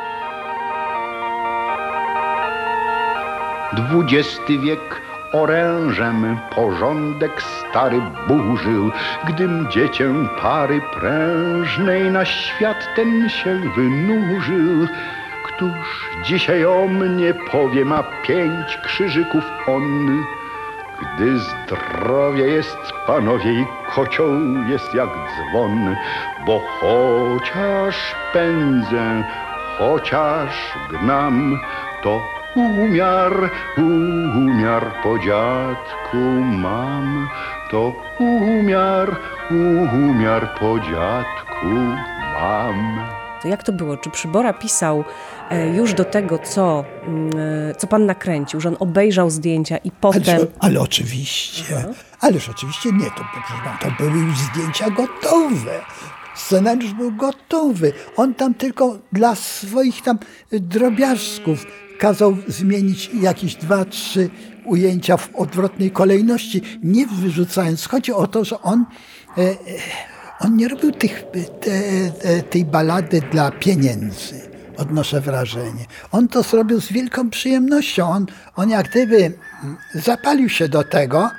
Dwudziesty 3.73 4.59
wiek 4.59 4.79
orężem 5.31 6.37
porządek 6.55 7.41
stary 7.41 8.01
burzył, 8.27 8.91
gdym 9.27 9.67
dziecię 9.71 10.13
pary 10.41 10.81
prężnej 10.99 12.11
na 12.11 12.25
świat 12.25 12.87
ten 12.95 13.29
się 13.29 13.59
wynurzył. 13.75 14.87
Któż 15.43 16.09
dzisiaj 16.23 16.65
o 16.65 16.87
mnie 16.87 17.33
powie, 17.33 17.85
ma 17.85 18.03
pięć 18.27 18.77
krzyżyków 18.77 19.43
on, 19.67 20.23
gdy 21.01 21.39
zdrowie 21.39 22.43
jest 22.43 22.93
panowie 23.07 23.53
i 23.53 23.65
kocioł 23.95 24.31
jest 24.67 24.93
jak 24.93 25.09
dzwon, 25.09 25.95
bo 26.45 26.61
chociaż 26.79 28.15
pędzę, 28.33 29.23
chociaż 29.77 30.73
gnam, 30.89 31.59
to 32.03 32.38
umiar, 32.59 33.51
umiar 33.77 35.03
po 35.03 35.19
dziadku 35.19 36.17
mam, 36.61 37.29
to 37.71 37.93
umiar, 38.19 39.17
umiar 39.51 40.59
po 40.59 40.79
dziadku 40.79 41.67
mam. 42.33 42.99
To 43.41 43.47
jak 43.47 43.63
to 43.63 43.71
było? 43.71 43.97
Czy 43.97 44.09
Przybora 44.09 44.53
pisał 44.53 45.03
e, 45.49 45.69
już 45.69 45.93
do 45.93 46.05
tego, 46.05 46.39
co, 46.39 46.85
mm, 47.07 47.29
e, 47.69 47.75
co 47.75 47.87
pan 47.87 48.05
nakręcił, 48.05 48.61
że 48.61 48.69
on 48.69 48.75
obejrzał 48.79 49.29
zdjęcia 49.29 49.77
i 49.77 49.91
potem... 49.91 50.35
Ale, 50.35 50.47
ale 50.59 50.81
oczywiście, 50.81 51.63
ależ 52.19 52.49
oczywiście 52.49 52.91
nie, 52.91 53.05
to, 53.05 53.23
to 53.81 54.03
były 54.03 54.19
już 54.19 54.37
zdjęcia 54.39 54.89
gotowe. 54.89 55.79
Scenariusz 56.35 56.93
był 56.93 57.11
gotowy. 57.11 57.93
On 58.15 58.33
tam 58.33 58.53
tylko 58.53 58.97
dla 59.11 59.35
swoich 59.35 60.01
tam 60.01 60.19
drobiażdżków 60.51 61.65
kazał 61.99 62.37
zmienić 62.47 63.11
jakieś 63.21 63.55
dwa, 63.55 63.85
trzy 63.85 64.29
ujęcia 64.65 65.17
w 65.17 65.35
odwrotnej 65.35 65.91
kolejności, 65.91 66.61
nie 66.83 67.07
wyrzucając. 67.07 67.87
Chodzi 67.87 68.13
o 68.13 68.27
to, 68.27 68.45
że 68.45 68.61
on, 68.61 68.85
e, 69.37 69.41
e, 69.41 69.55
on 70.39 70.55
nie 70.55 70.67
robił 70.67 70.91
tych, 70.91 71.23
te, 71.61 72.11
te, 72.11 72.43
tej 72.43 72.65
balady 72.65 73.21
dla 73.31 73.51
pieniędzy. 73.51 74.49
Odnoszę 74.77 75.21
wrażenie. 75.21 75.85
On 76.11 76.27
to 76.27 76.43
zrobił 76.43 76.81
z 76.81 76.91
wielką 76.91 77.29
przyjemnością. 77.29 78.09
On, 78.09 78.25
on 78.55 78.69
jak 78.69 78.89
gdyby 78.89 79.33
zapalił 79.93 80.49
się 80.49 80.69
do 80.69 80.83
tego, 80.83 81.29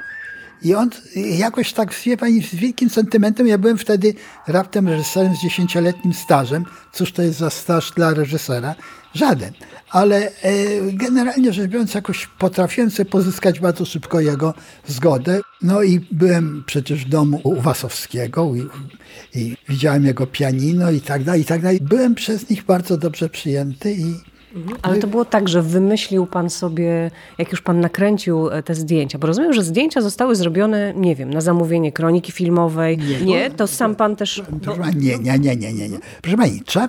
i 0.62 0.75
on 0.75 0.90
jakoś 1.38 1.73
tak, 1.73 1.94
wie 1.94 2.16
pani, 2.16 2.42
z 2.42 2.55
wielkim 2.55 2.90
sentymentem, 2.90 3.46
ja 3.46 3.59
byłem 3.59 3.79
wtedy 3.79 4.14
raptem 4.46 4.88
reżyserem 4.88 5.37
z 5.37 5.42
dziesięcioletnim 5.42 6.14
stażem. 6.14 6.64
Cóż 6.92 7.12
to 7.12 7.23
jest 7.23 7.38
za 7.38 7.51
staż 7.51 7.92
dla 7.92 8.14
reżysera? 8.14 8.75
Żaden. 9.14 9.53
Ale 9.90 10.27
e, 10.27 10.53
generalnie 10.92 11.53
rzecz 11.53 11.70
biorąc, 11.70 11.94
jakoś 11.94 12.27
potrafiłem 12.27 12.90
sobie 12.90 13.11
pozyskać 13.11 13.61
bardzo 13.61 13.85
szybko 13.85 14.20
jego 14.20 14.55
zgodę. 14.87 15.40
No 15.62 15.83
i 15.83 16.01
byłem 16.12 16.64
przecież 16.66 17.05
w 17.05 17.09
domu 17.09 17.40
u 17.44 17.61
Wasowskiego 17.61 18.53
i, 18.55 18.66
i 19.40 19.57
widziałem 19.68 20.07
jego 20.07 20.27
pianino 20.27 20.90
i 20.90 21.01
tak 21.01 21.25
dalej, 21.25 21.40
i 21.40 21.44
tak 21.44 21.62
dalej. 21.62 21.79
Byłem 21.83 22.14
przez 22.14 22.51
nich 22.51 22.64
bardzo 22.64 22.96
dobrze 22.96 23.29
przyjęty 23.29 23.92
i 23.92 24.30
Ale 24.83 24.99
to 24.99 25.07
było 25.07 25.25
tak, 25.25 25.49
że 25.49 25.63
wymyślił 25.63 26.27
pan 26.27 26.51
sobie, 26.51 27.11
jak 27.39 27.51
już 27.51 27.63
pan 27.63 27.81
nakręcił 27.81 28.51
e, 28.51 28.63
te 28.63 28.75
zdjęcia, 28.75 29.19
bo 29.19 29.27
rozumiem, 29.27 29.53
że 29.53 29.63
zdjęcia 29.63 30.01
zostały 30.01 30.37
zrobione, 30.37 30.95
nie 30.97 31.17
wiem, 31.17 31.35
na 31.35 31.41
zamówienie 31.41 31.93
kroniki 31.93 32.33
filmowej. 32.33 32.99
Nie, 33.25 33.51
to 33.51 33.67
sam 33.67 33.95
pan 33.95 34.17
też... 34.17 34.43
Proszę 34.63 34.81
pani, 34.81 35.07
nie, 35.07 35.19
nie, 35.19 35.39
nie, 35.39 35.57
nie, 35.57 35.73
nie, 35.73 35.89
nie. 35.89 35.99
Proszę 36.23 36.37
pani, 36.37 36.63
trzeba, 36.67 36.89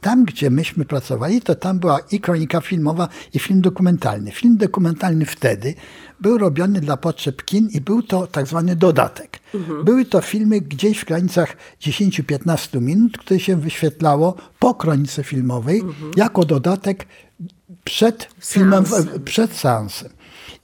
tam 0.00 0.24
gdzie 0.24 0.50
myśmy 0.50 0.84
pracowali, 0.84 1.40
to 1.40 1.54
tam 1.54 1.78
była 1.78 1.98
i 2.10 2.20
kronika 2.20 2.60
filmowa, 2.60 3.08
i 3.34 3.38
film 3.38 3.60
dokumentalny. 3.60 4.30
Film 4.30 4.56
dokumentalny 4.56 5.26
wtedy 5.26 5.74
był 6.20 6.38
robiony 6.38 6.80
dla 6.80 6.96
potrzeb 6.96 7.44
kin 7.44 7.68
i 7.72 7.80
był 7.80 8.02
to 8.02 8.26
tak 8.26 8.46
zwany 8.46 8.76
dodatek. 8.76 9.40
Były 9.84 10.04
to 10.04 10.20
filmy 10.20 10.60
gdzieś 10.60 10.98
w 10.98 11.04
granicach 11.04 11.56
10-15 11.80 12.80
minut, 12.80 13.18
które 13.18 13.40
się 13.40 13.56
wyświetlało 13.56 14.34
po 14.58 14.74
kronice 14.74 15.24
filmowej 15.24 15.82
jako 16.16 16.44
dodatek 16.44 17.06
przed 17.84 18.28
filmem, 18.40 18.84
przed 19.24 19.52
seansem. 19.52 20.08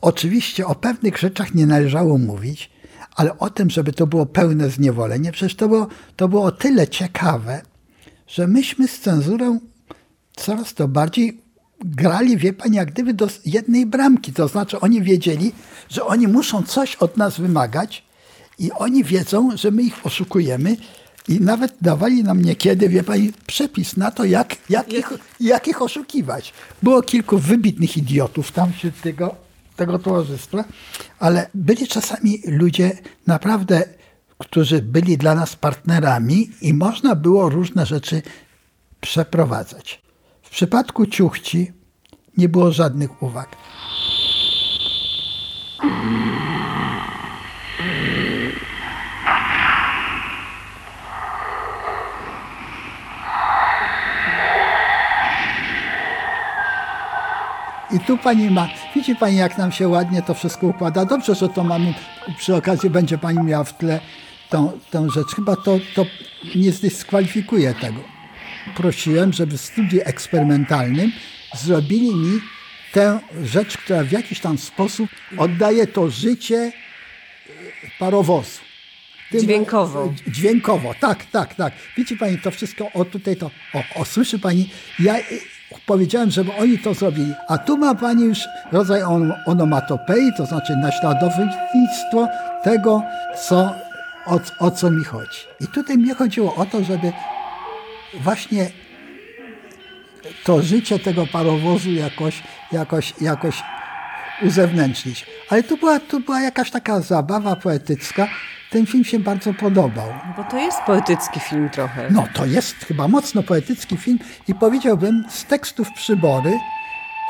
Oczywiście 0.01 0.67
o 0.67 0.75
pewnych 0.75 1.19
rzeczach 1.19 1.55
nie 1.55 1.67
należało 1.67 2.19
mówić, 2.19 2.71
ale 3.17 3.39
o 3.39 3.51
tym, 3.51 3.71
żeby 3.71 3.93
to 3.93 4.07
było 4.07 4.27
pełne 4.27 4.71
zniewolenie, 4.71 5.33
przecież 5.33 5.57
to 5.57 5.69
było, 5.69 5.87
to 6.17 6.29
było 6.29 6.45
o 6.45 6.53
tyle 6.53 6.89
ciekawe, 6.89 7.63
że 8.27 8.47
myśmy 8.47 8.89
z 8.89 9.01
cenzurą 9.01 9.61
coraz 10.37 10.75
to 10.75 10.89
bardziej 10.89 11.44
grali, 11.81 12.37
wie 12.37 12.53
pani, 12.53 12.77
jak 12.77 12.91
gdyby 12.91 13.15
do 13.15 13.29
jednej 13.45 13.87
bramki. 13.87 14.33
To 14.33 14.49
znaczy 14.49 14.81
oni 14.81 15.03
wiedzieli, 15.03 15.53
że 15.89 16.05
oni 16.05 16.29
muszą 16.29 16.63
coś 16.63 16.97
od 16.97 17.17
nas 17.17 17.41
wymagać 17.41 18.05
i 18.59 18.73
oni 18.73 19.05
wiedzą, 19.05 19.57
że 19.57 19.71
my 19.71 19.83
ich 19.83 20.07
oszukujemy 20.07 20.77
i 21.29 21.41
nawet 21.41 21.75
dawali 21.81 22.25
nam 22.25 22.43
niekiedy, 22.43 22.89
wie 22.89 23.03
pani, 23.03 23.33
przepis 23.47 23.97
na 23.97 24.11
to, 24.11 24.25
jak, 24.25 24.57
jak, 24.71 24.93
ich, 24.93 25.13
jak 25.41 25.69
ich 25.69 25.83
oszukiwać. 25.83 26.53
Było 26.83 27.03
kilku 27.03 27.39
wybitnych 27.39 27.97
idiotów 27.97 28.53
tam 28.53 28.73
wśród 28.73 29.01
tego, 29.01 29.35
tego 29.77 29.99
towarzystwa, 29.99 30.65
ale 31.19 31.51
byli 31.55 31.89
czasami 31.89 32.43
ludzie 32.47 32.99
naprawdę, 33.27 33.85
którzy 34.39 34.83
byli 34.83 35.19
dla 35.19 35.35
nas 35.35 35.57
partnerami 35.57 36.51
i 36.61 36.75
można 36.75 37.15
było 37.15 37.49
różne 37.49 37.87
rzeczy 37.87 38.23
przeprowadzać. 39.01 40.04
W 40.55 40.57
przypadku 40.57 41.07
ciuchci 41.07 41.73
nie 42.37 42.49
było 42.49 42.73
żadnych 42.73 43.23
uwag. 43.23 43.57
I 57.91 58.01
tu 58.01 58.19
pani 58.19 58.51
ma 58.51 58.69
Widzi 58.95 59.17
pani, 59.17 59.37
jak 59.37 59.59
nam 59.59 59.73
się 59.73 59.89
ładnie 59.89 60.23
to 60.23 60.35
wszystko 60.35 60.67
układa. 60.67 61.05
Dobrze, 61.05 61.35
że 61.35 61.49
to 61.49 61.65
mamy, 61.65 61.95
przy 62.39 62.57
okazji 62.57 62.91
będzie 62.91 63.19
pani 63.19 63.39
miała 63.45 63.65
w 63.65 63.79
tle 63.79 64.01
tą, 64.51 64.73
tą 64.91 65.11
rzecz. 65.11 65.35
Chyba 65.37 65.57
to, 65.57 65.79
to 65.95 66.07
nie 66.57 66.73
zdyskwalifikuje 66.73 67.75
tego. 67.75 68.14
Prosiłem, 68.77 69.33
żeby 69.33 69.59
w 69.59 69.61
studiu 69.61 70.01
eksperymentalnym 70.05 71.13
zrobili 71.57 72.15
mi 72.15 72.41
tę 72.93 73.21
rzecz, 73.45 73.77
która 73.77 74.03
w 74.05 74.13
jakiś 74.13 74.41
tam 74.41 74.59
sposób 74.59 75.11
oddaje 75.39 75.87
to 75.87 76.11
życie 76.11 76.57
e, 76.57 76.73
parowozu. 77.99 78.61
Tym- 79.31 79.41
Dźwiękowo. 79.41 80.13
Dźwiękowo, 80.29 80.95
tak, 81.01 81.25
tak, 81.25 81.55
tak. 81.55 81.73
Widzi 81.97 82.17
pani 82.17 82.39
to 82.39 82.51
wszystko, 82.51 82.93
o 82.95 83.05
tutaj 83.05 83.37
to, 83.37 83.51
o, 83.75 84.01
o 84.01 84.05
słyszy 84.05 84.39
pani, 84.39 84.71
ja 84.99 85.19
y, 85.19 85.23
powiedziałem, 85.87 86.31
żeby 86.31 86.53
oni 86.53 86.79
to 86.79 86.95
zrobili, 86.95 87.33
a 87.49 87.59
tu 87.59 87.77
ma 87.79 87.95
pani 87.95 88.25
już 88.25 88.39
rodzaj 88.73 89.03
on, 89.03 89.33
onomatopei, 89.47 90.31
to 90.37 90.47
znaczy 90.47 90.73
naśladownictwo 90.77 92.29
tego, 92.65 93.03
co, 93.49 93.75
o, 94.27 94.41
o 94.59 94.71
co 94.71 94.91
mi 94.91 95.05
chodzi. 95.05 95.39
I 95.61 95.67
tutaj 95.67 95.99
mnie 95.99 96.15
chodziło 96.15 96.55
o 96.55 96.67
to, 96.67 96.85
żeby 96.85 97.13
właśnie 98.21 98.71
to 100.45 100.63
życie 100.63 100.99
tego 100.99 101.27
parowozu 101.27 101.91
jakoś, 101.91 102.43
jakoś, 102.73 103.15
jakoś 103.21 103.63
uzewnętrznić. 104.43 105.27
Ale 105.51 105.63
tu 105.63 105.77
była, 105.77 106.01
tu 106.01 106.21
była 106.21 106.41
jakaś 106.41 106.71
taka 106.71 107.01
zabawa 107.01 107.57
poetycka. 107.57 108.29
Ten 108.71 108.87
film 108.87 109.05
się 109.05 109.19
bardzo 109.19 109.55
podobał. 109.55 110.15
Bo 110.37 110.45
to 110.45 110.59
jest 110.59 110.79
poetycki 110.87 111.41
film 111.41 111.71
trochę. 111.71 112.09
No 112.11 112.29
to 112.35 112.47
jest 112.47 112.77
chyba 112.77 113.09
mocno 113.09 113.43
poetycki 113.43 113.97
film 113.97 114.19
i 114.49 114.55
powiedziałbym 114.55 115.25
z 115.29 115.45
tekstów 115.45 115.93
przybory 115.93 116.59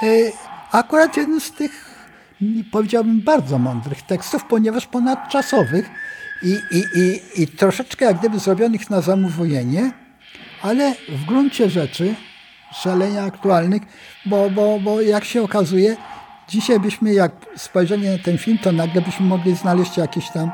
y, 0.03 0.33
akurat 0.73 1.17
jeden 1.17 1.41
z 1.41 1.53
tych 1.53 1.95
powiedziałbym 2.73 3.21
bardzo 3.21 3.59
mądrych 3.59 4.03
tekstów, 4.03 4.45
ponieważ 4.45 4.87
ponadczasowych 4.87 5.91
i, 6.43 6.59
i, 6.71 6.85
i, 7.01 7.43
i 7.43 7.47
troszeczkę 7.47 8.05
jak 8.05 8.19
gdyby 8.19 8.39
zrobionych 8.39 8.91
na 8.91 9.01
zamówienie, 9.01 9.93
ale 10.65 10.95
w 11.09 11.25
gruncie 11.25 11.71
rzeczy 11.71 12.15
szalenia 12.73 13.25
aktualnych, 13.25 13.83
bo, 14.27 14.51
bo, 14.51 14.81
bo 14.81 15.01
jak 15.01 15.25
się 15.25 15.43
okazuje, 15.43 15.97
dzisiaj 16.49 16.81
byśmy 16.81 17.13
jak 17.13 17.33
spojrzeli 17.57 18.09
na 18.09 18.19
ten 18.19 18.39
film, 18.39 18.59
to 18.59 18.73
nagle 18.73 19.03
byśmy 19.03 19.27
mogli 19.27 19.55
znaleźć 19.55 19.97
jakieś 19.97 20.31
tam 20.31 20.51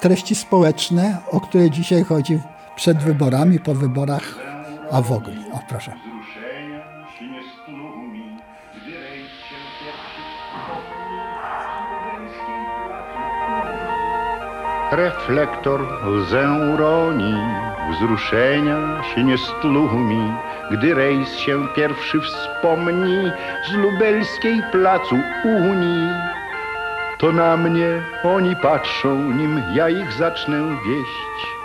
treści 0.00 0.34
społeczne, 0.34 1.16
o 1.30 1.40
które 1.40 1.70
dzisiaj 1.70 2.04
chodzi 2.04 2.38
przed 2.76 2.98
wyborami, 2.98 3.58
po 3.58 3.74
wyborach, 3.74 4.34
a 4.92 5.02
w 5.02 5.12
ogóle. 5.12 5.36
O, 5.52 5.60
proszę. 5.68 5.92
Reflektor 14.92 15.80
łzę 16.08 16.48
wzruszenia 17.90 19.02
się 19.02 19.24
nie 19.24 19.38
stlumi, 19.38 20.32
gdy 20.70 20.94
rejs 20.94 21.36
się 21.36 21.68
pierwszy 21.76 22.20
wspomni 22.20 23.30
z 23.68 23.72
lubelskiej 23.72 24.62
placu 24.72 25.16
Unii. 25.44 26.08
To 27.18 27.32
na 27.32 27.56
mnie 27.56 28.02
oni 28.24 28.56
patrzą, 28.56 29.14
nim 29.14 29.62
ja 29.74 29.88
ich 29.88 30.12
zacznę 30.12 30.56
wieść. 30.86 31.58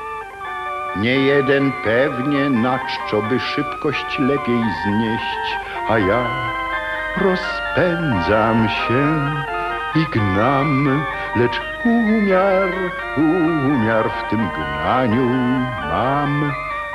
Nie 0.95 1.15
jeden 1.15 1.71
pewnie 1.83 2.49
na 2.49 2.79
czczo 2.79 3.21
by 3.21 3.39
szybkość 3.39 4.19
lepiej 4.19 4.63
znieść, 4.85 5.57
a 5.89 5.99
ja 5.99 6.27
rozpędzam 7.17 8.69
się 8.69 9.31
i 9.95 10.05
gnam, 10.11 11.03
lecz 11.35 11.61
umiar, 11.85 12.69
umiar 13.17 14.11
w 14.11 14.29
tym 14.29 14.49
gnaniu 14.49 15.25
mam, 15.89 16.51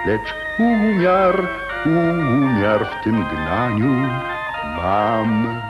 lecz 0.07 0.35
umiar, 0.59 1.49
umiar 1.87 2.87
w 2.87 3.05
tym 3.05 3.25
gnaniu 3.25 3.93
mam. 4.77 5.61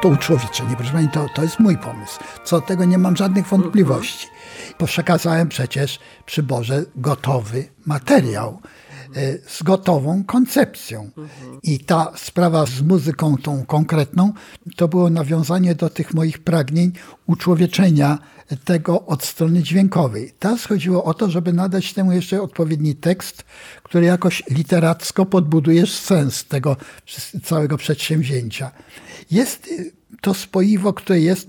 To 0.00 0.08
uczłowieczenie, 0.08 0.76
proszę 0.76 0.92
Pani, 0.92 1.08
to, 1.08 1.26
to 1.34 1.42
jest 1.42 1.60
mój 1.60 1.78
pomysł. 1.78 2.20
Co 2.44 2.60
do 2.60 2.66
tego 2.66 2.84
nie 2.84 2.98
mam 2.98 3.16
żadnych 3.16 3.46
wątpliwości. 3.46 4.28
Bo 4.78 4.86
przekazałem 4.86 5.48
przecież 5.48 5.98
przy 6.26 6.42
Boże 6.42 6.82
gotowy 6.96 7.68
materiał 7.86 8.60
z 9.46 9.62
gotową 9.62 10.24
koncepcją. 10.24 11.10
I 11.62 11.78
ta 11.78 12.12
sprawa 12.16 12.66
z 12.66 12.82
muzyką 12.82 13.36
tą 13.36 13.66
konkretną, 13.66 14.32
to 14.76 14.88
było 14.88 15.10
nawiązanie 15.10 15.74
do 15.74 15.90
tych 15.90 16.14
moich 16.14 16.38
pragnień 16.38 16.92
uczłowieczenia 17.26 18.18
tego 18.64 19.06
od 19.06 19.24
strony 19.24 19.62
dźwiękowej. 19.62 20.32
Teraz 20.38 20.64
chodziło 20.64 21.04
o 21.04 21.14
to, 21.14 21.30
żeby 21.30 21.52
nadać 21.52 21.92
temu 21.92 22.12
jeszcze 22.12 22.42
odpowiedni 22.42 22.94
tekst, 22.94 23.44
który 23.82 24.06
jakoś 24.06 24.42
literacko 24.50 25.26
podbuduje 25.26 25.86
sens 25.86 26.44
tego 26.44 26.76
całego 27.44 27.76
przedsięwzięcia. 27.76 28.70
Jest 29.30 29.66
y, 29.66 29.92
to 30.20 30.34
spoiwo, 30.34 30.92
które 30.92 31.20
jest 31.20 31.48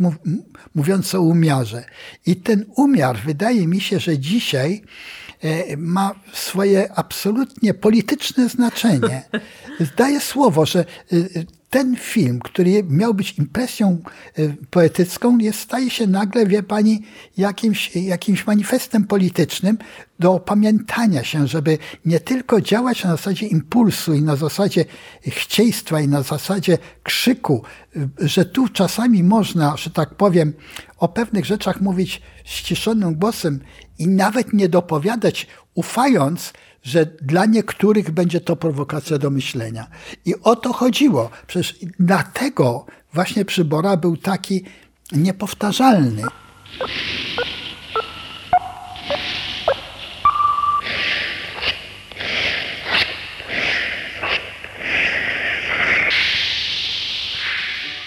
mówiące 0.75 1.19
o 1.19 1.21
umiarze. 1.21 1.83
I 2.25 2.35
ten 2.35 2.65
umiar 2.75 3.17
wydaje 3.17 3.67
mi 3.67 3.81
się, 3.81 3.99
że 3.99 4.19
dzisiaj 4.19 4.81
e, 4.81 5.28
ma 5.77 6.15
swoje 6.33 6.93
absolutnie 6.93 7.73
polityczne 7.73 8.49
znaczenie. 8.49 9.23
Zdaję 9.93 10.19
słowo, 10.19 10.65
że 10.65 10.85
y, 11.13 11.45
ten 11.69 11.95
film, 11.95 12.39
który 12.39 12.83
miał 12.83 13.13
być 13.13 13.37
impresją 13.37 13.97
y, 14.39 14.55
poetycką, 14.69 15.37
jest, 15.37 15.59
staje 15.59 15.89
się 15.89 16.07
nagle, 16.07 16.45
wie 16.45 16.63
pani, 16.63 17.01
jakimś, 17.37 17.95
jakimś 17.95 18.47
manifestem 18.47 19.07
politycznym 19.07 19.77
do 20.19 20.33
opamiętania 20.33 21.23
się, 21.23 21.47
żeby 21.47 21.77
nie 22.05 22.19
tylko 22.19 22.61
działać 22.61 23.03
na 23.03 23.11
zasadzie 23.11 23.47
impulsu 23.47 24.13
i 24.13 24.21
na 24.21 24.35
zasadzie 24.35 24.85
chcieństwa 25.27 26.01
i 26.01 26.07
na 26.07 26.21
zasadzie 26.21 26.77
krzyku, 27.03 27.63
y, 27.95 28.27
że 28.27 28.45
tu 28.45 28.67
czasami 28.67 29.23
można, 29.23 29.77
że 29.77 29.89
tak 29.89 30.15
powiem, 30.15 30.53
o 30.97 31.07
pewnych 31.07 31.45
rzeczach 31.45 31.81
mówić 31.81 32.21
ściszonym 32.43 33.15
głosem 33.15 33.59
i 33.99 34.07
nawet 34.07 34.53
nie 34.53 34.69
dopowiadać, 34.69 35.47
ufając, 35.73 36.53
że 36.83 37.05
dla 37.05 37.45
niektórych 37.45 38.11
będzie 38.11 38.41
to 38.41 38.55
prowokacja 38.55 39.17
do 39.17 39.29
myślenia. 39.29 39.87
I 40.25 40.35
o 40.43 40.55
to 40.55 40.73
chodziło. 40.73 41.29
Przecież 41.47 41.75
dlatego 41.99 42.85
właśnie 43.13 43.45
przybora 43.45 43.97
był 43.97 44.17
taki 44.17 44.63
niepowtarzalny. 45.11 46.23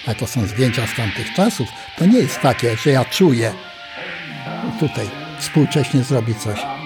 A 0.07 0.15
to 0.15 0.27
są 0.27 0.47
zdjęcia 0.47 0.87
z 0.87 0.97
tamtych 0.97 1.35
czasów. 1.35 1.69
To 1.99 2.07
nie 2.07 2.19
jest 2.19 2.41
takie, 2.41 2.77
że 2.77 2.91
ja 2.91 3.05
czuję 3.05 3.53
tutaj 4.81 5.11
współcześnie 5.39 6.03
zrobić 6.03 6.39
coś. 6.39 6.82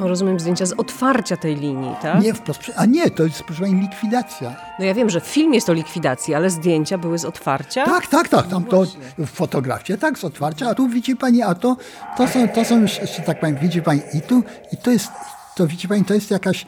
Są, 0.00 0.08
rozumiem, 0.08 0.40
zdjęcia 0.40 0.66
z 0.66 0.72
otwarcia 0.72 1.36
tej 1.36 1.56
linii, 1.56 1.94
tak? 2.02 2.22
Nie 2.22 2.34
wprost. 2.34 2.72
A 2.76 2.86
nie, 2.86 3.10
to 3.10 3.22
jest 3.22 3.42
proszę 3.42 3.62
pani 3.62 3.80
likwidacja. 3.80 4.56
No 4.78 4.84
ja 4.84 4.94
wiem, 4.94 5.10
że 5.10 5.20
film 5.20 5.54
jest 5.54 5.68
o 5.68 5.72
likwidacji, 5.72 6.34
ale 6.34 6.50
zdjęcia 6.50 6.98
były 6.98 7.18
z 7.18 7.24
otwarcia? 7.24 7.84
Tak, 7.84 8.06
tak, 8.06 8.28
tak. 8.28 8.46
Tam 8.46 8.64
to 8.64 8.84
w 9.18 9.26
fotografie, 9.26 9.98
tak, 9.98 10.18
z 10.18 10.24
otwarcia. 10.24 10.70
A 10.70 10.74
tu 10.74 10.88
widzi 10.88 11.16
pani, 11.16 11.42
a 11.42 11.54
to, 11.54 11.76
to 12.16 12.28
są, 12.28 12.48
to 12.48 12.64
są 12.64 12.80
już, 12.80 13.00
tak 13.26 13.40
powiem, 13.40 13.56
widzi 13.56 13.82
pani, 13.82 14.00
i 14.14 14.20
tu, 14.20 14.42
i 14.72 14.76
to 14.76 14.90
jest, 14.90 15.12
to 15.56 15.66
widzi 15.66 15.88
pani, 15.88 16.04
to 16.04 16.14
jest 16.14 16.30
jakaś 16.30 16.66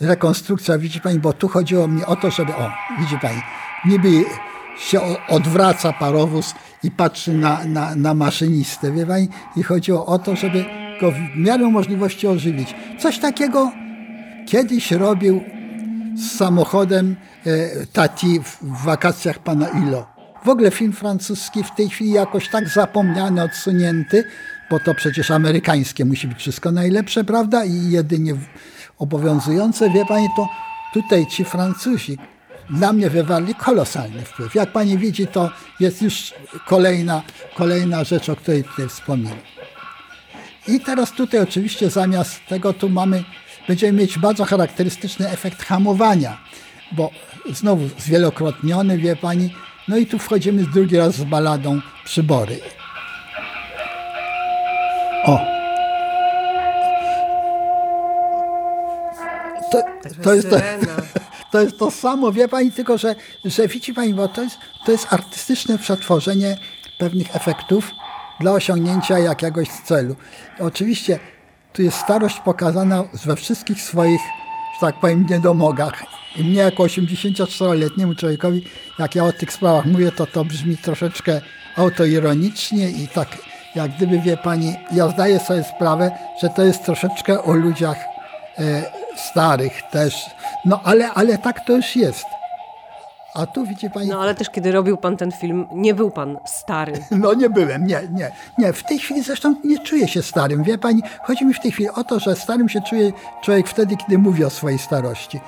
rekonstrukcja, 0.00 0.78
widzi 0.78 1.00
pani, 1.00 1.18
bo 1.18 1.32
tu 1.32 1.48
chodziło 1.48 1.88
mi 1.88 2.04
o 2.04 2.16
to, 2.16 2.30
żeby, 2.30 2.54
o, 2.54 2.70
widzi 3.00 3.18
pani, 3.18 3.42
niby 3.84 4.24
się 4.78 5.00
odwraca 5.28 5.92
parowóz 5.92 6.54
i 6.82 6.90
patrzy 6.90 7.34
na, 7.34 7.64
na, 7.64 7.94
na 7.94 8.14
maszynistę, 8.14 8.92
wie 8.92 9.06
pani, 9.06 9.28
i 9.56 9.62
chodziło 9.62 10.06
o 10.06 10.18
to, 10.18 10.36
żeby 10.36 10.64
go 11.02 11.10
w 11.10 11.36
miarę 11.36 11.68
możliwości 11.70 12.26
ożywić. 12.26 12.74
Coś 12.98 13.18
takiego 13.18 13.72
kiedyś 14.46 14.90
robił 14.90 15.44
z 16.16 16.36
samochodem 16.36 17.16
e, 17.46 17.86
Tati 17.86 18.40
w, 18.40 18.84
wakacjach 18.84 19.38
pana 19.38 19.68
Ilo. 19.68 20.06
W 20.44 20.48
ogóle 20.48 20.70
film 20.70 20.92
francuski 20.92 21.64
w 21.64 21.70
tej 21.70 21.88
chwili 21.88 22.10
jakoś 22.10 22.48
tak 22.48 22.68
zapomniany, 22.68 23.42
odsunięty, 23.42 24.24
bo 24.70 24.80
to 24.80 24.94
przecież 24.94 25.30
amerykańskie 25.30 26.04
musi 26.04 26.28
być 26.28 26.38
wszystko 26.38 26.72
najlepsze, 26.72 27.24
prawda? 27.24 27.64
I 27.64 27.90
jedynie 27.90 28.34
obowiązujące, 28.98 29.90
wie 29.90 30.06
pani, 30.06 30.28
to 30.36 30.48
tutaj 30.94 31.26
ci 31.26 31.44
Francuzi 31.44 32.18
na 32.70 32.92
mnie 32.92 33.10
wywarli 33.10 33.54
kolosalny 33.54 34.22
wpływ. 34.22 34.54
Jak 34.54 34.72
pani 34.72 34.98
widzi, 34.98 35.26
to 35.26 35.50
jest 35.80 36.02
już 36.02 36.34
kolejna, 36.66 37.22
kolejna 37.56 38.04
rzecz, 38.04 38.28
o 38.28 38.36
której 38.36 38.64
tutaj 38.64 38.88
wspominam. 38.88 39.38
I 40.68 40.80
teraz 40.80 41.12
tutaj 41.12 41.40
oczywiście 41.40 41.90
zamiast 41.90 42.46
tego 42.48 42.72
tu 42.72 42.88
mamy, 42.88 43.24
będziemy 43.68 43.98
mieć 43.98 44.18
bardzo 44.18 44.44
charakterystyczny 44.44 45.28
efekt 45.28 45.62
hamowania, 45.62 46.38
bo 46.92 47.10
znowu 47.50 47.88
zwielokrotniony, 47.98 48.98
wie 48.98 49.16
pani, 49.16 49.54
no 49.88 49.96
i 49.96 50.06
tu 50.06 50.18
wchodzimy 50.18 50.64
drugi 50.64 50.96
raz 50.96 51.14
z 51.14 51.24
baladą 51.24 51.80
Przybory. 52.04 52.60
O! 55.24 55.38
To, 59.72 59.82
to, 60.22 60.34
jest 60.34 60.50
to, 60.50 60.56
to 61.50 61.60
jest 61.60 61.78
to 61.78 61.90
samo, 61.90 62.32
wie 62.32 62.48
pani, 62.48 62.72
tylko 62.72 62.98
że, 62.98 63.14
że 63.44 63.68
widzi 63.68 63.94
pani, 63.94 64.14
bo 64.14 64.28
to 64.28 64.42
jest, 64.42 64.58
to 64.86 64.92
jest 64.92 65.12
artystyczne 65.12 65.78
przetworzenie 65.78 66.58
pewnych 66.98 67.36
efektów 67.36 67.94
dla 68.42 68.52
osiągnięcia 68.52 69.18
jakiegoś 69.18 69.68
celu. 69.68 70.16
Oczywiście 70.60 71.18
tu 71.72 71.82
jest 71.82 71.98
starość 71.98 72.40
pokazana 72.40 73.04
we 73.24 73.36
wszystkich 73.36 73.80
swoich, 73.80 74.20
że 74.74 74.86
tak 74.86 75.00
powiem, 75.00 75.26
niedomogach. 75.30 76.02
I 76.36 76.44
mnie 76.44 76.60
jako 76.60 76.82
84-letniemu 76.82 78.14
człowiekowi, 78.14 78.64
jak 78.98 79.14
ja 79.14 79.24
o 79.24 79.32
tych 79.32 79.52
sprawach 79.52 79.86
mówię, 79.86 80.12
to 80.12 80.26
to 80.26 80.44
brzmi 80.44 80.76
troszeczkę 80.76 81.40
autoironicznie 81.76 82.90
i 82.90 83.08
tak 83.08 83.28
jak 83.74 83.96
gdyby, 83.96 84.18
wie 84.18 84.36
pani, 84.36 84.74
ja 84.92 85.08
zdaję 85.08 85.40
sobie 85.40 85.64
sprawę, 85.64 86.10
że 86.42 86.48
to 86.48 86.62
jest 86.62 86.84
troszeczkę 86.84 87.42
o 87.42 87.52
ludziach 87.52 87.96
e, 88.58 88.82
starych 89.16 89.82
też. 89.90 90.14
No 90.64 90.80
ale, 90.84 91.10
ale 91.10 91.38
tak 91.38 91.66
to 91.66 91.76
już 91.76 91.96
jest. 91.96 92.24
A 93.34 93.46
tu 93.46 93.66
widzi 93.66 93.90
pani. 93.90 94.08
No 94.08 94.20
ale 94.20 94.34
też 94.34 94.50
kiedy 94.50 94.72
robił 94.72 94.96
pan 94.96 95.16
ten 95.16 95.32
film, 95.32 95.66
nie 95.72 95.94
był 95.94 96.10
pan 96.10 96.38
stary. 96.46 96.92
No 97.10 97.34
nie 97.34 97.50
byłem, 97.50 97.86
nie, 97.86 98.00
nie. 98.12 98.32
Nie, 98.58 98.72
w 98.72 98.82
tej 98.84 98.98
chwili 98.98 99.22
zresztą 99.22 99.54
nie 99.64 99.78
czuję 99.78 100.08
się 100.08 100.22
starym. 100.22 100.62
Wie 100.62 100.78
pani, 100.78 101.02
chodzi 101.22 101.44
mi 101.44 101.54
w 101.54 101.60
tej 101.60 101.72
chwili 101.72 101.88
o 101.88 102.04
to, 102.04 102.20
że 102.20 102.36
starym 102.36 102.68
się 102.68 102.80
czuje 102.80 103.12
człowiek 103.42 103.68
wtedy, 103.68 103.96
kiedy 103.96 104.18
mówi 104.18 104.44
o 104.44 104.50
swojej 104.50 104.78
starości. 104.78 105.40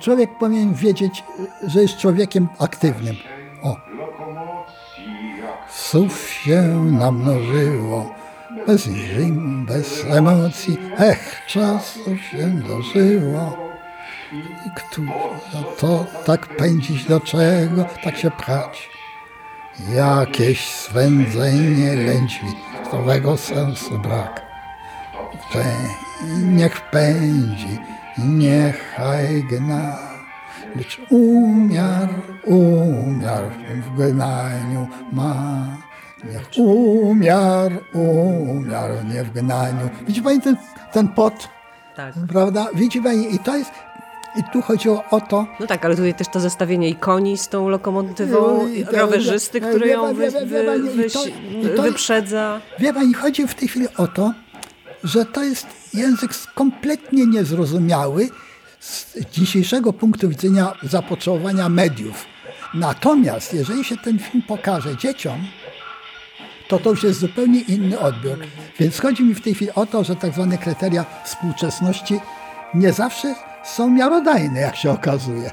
Człowiek 0.00 0.38
powinien 0.38 0.74
wiedzieć, 0.74 1.24
że 1.66 1.82
jest 1.82 1.96
człowiekiem 1.96 2.48
aktywnym. 2.58 3.16
O. 3.62 3.76
Słów 5.70 6.30
się 6.30 6.62
namnożyło, 6.92 8.10
bez 8.66 8.84
zim, 8.84 9.66
bez 9.66 10.04
emocji, 10.10 10.78
ech, 10.98 11.42
czasu 11.46 12.16
się 12.16 12.48
dożyło. 12.48 13.65
I 14.32 14.70
kto 14.76 15.02
to 15.78 16.06
tak 16.24 16.46
pędzić 16.46 17.04
do 17.04 17.20
czego, 17.20 17.84
tak 18.04 18.16
się 18.16 18.30
pchać? 18.30 18.90
Jakieś 19.94 20.68
swędzenie 20.68 21.94
lędźwi, 21.94 22.48
zdrowego 22.86 23.36
sensu 23.36 23.98
brak. 23.98 24.42
Niech 26.42 26.80
pędzi, 26.80 27.78
niechaj 28.18 29.44
gna, 29.50 29.98
lecz 30.76 31.00
umiar, 31.10 32.08
umiar 32.44 33.44
w 33.86 33.96
gnaniu 33.96 34.88
ma. 35.12 35.66
Niech 36.24 36.50
umiar, 36.58 37.72
umiar 37.92 39.04
nie 39.04 39.24
w 39.24 39.32
gnaniu. 39.32 39.88
Widzi 40.06 40.22
pani 40.22 40.40
ten, 40.40 40.56
ten 40.92 41.08
pot? 41.08 41.48
Tak. 41.96 42.14
Prawda? 42.28 42.66
Widzi 42.74 43.02
pani, 43.02 43.34
i 43.34 43.38
to 43.38 43.56
jest, 43.56 43.70
i 44.36 44.44
tu 44.52 44.62
chodziło 44.62 45.04
o 45.10 45.20
to. 45.20 45.46
No 45.60 45.66
tak, 45.66 45.84
ale 45.84 45.96
tutaj 45.96 46.14
też 46.14 46.28
to 46.28 46.40
zestawienie 46.40 46.88
i 46.88 46.94
koni 46.94 47.38
z 47.38 47.48
tą 47.48 47.68
lokomotywą, 47.68 48.68
i 48.68 48.84
rowerzysty, 48.84 49.60
który 49.60 49.88
ją 49.88 50.14
wy, 50.14 50.30
wy, 50.30 50.46
wy, 50.46 51.82
wyprzedza. 51.82 52.60
Wie 52.78 52.94
pani, 52.94 53.14
chodzi 53.14 53.46
w 53.46 53.54
tej 53.54 53.68
chwili 53.68 53.86
o 53.96 54.08
to, 54.08 54.32
że 55.04 55.24
to 55.24 55.42
jest 55.42 55.66
język 55.94 56.30
kompletnie 56.54 57.26
niezrozumiały 57.26 58.28
z 58.80 59.16
dzisiejszego 59.32 59.92
punktu 59.92 60.28
widzenia 60.28 60.72
zapotrzebowania 60.82 61.68
mediów. 61.68 62.26
Natomiast 62.74 63.54
jeżeli 63.54 63.84
się 63.84 63.96
ten 63.96 64.18
film 64.18 64.42
pokaże 64.48 64.96
dzieciom, 64.96 65.38
to 66.68 66.78
to 66.78 66.90
już 66.90 67.02
jest 67.02 67.20
zupełnie 67.20 67.60
inny 67.60 67.98
odbiór. 67.98 68.38
Więc 68.78 69.00
chodzi 69.00 69.24
mi 69.24 69.34
w 69.34 69.40
tej 69.40 69.54
chwili 69.54 69.70
o 69.74 69.86
to, 69.86 70.04
że 70.04 70.16
tak 70.16 70.32
zwane 70.32 70.58
kryteria 70.58 71.04
współczesności 71.24 72.20
nie 72.74 72.92
zawsze 72.92 73.34
są 73.66 73.90
miarodajne, 73.90 74.60
jak 74.60 74.76
się 74.76 74.90
okazuje. 74.90 75.50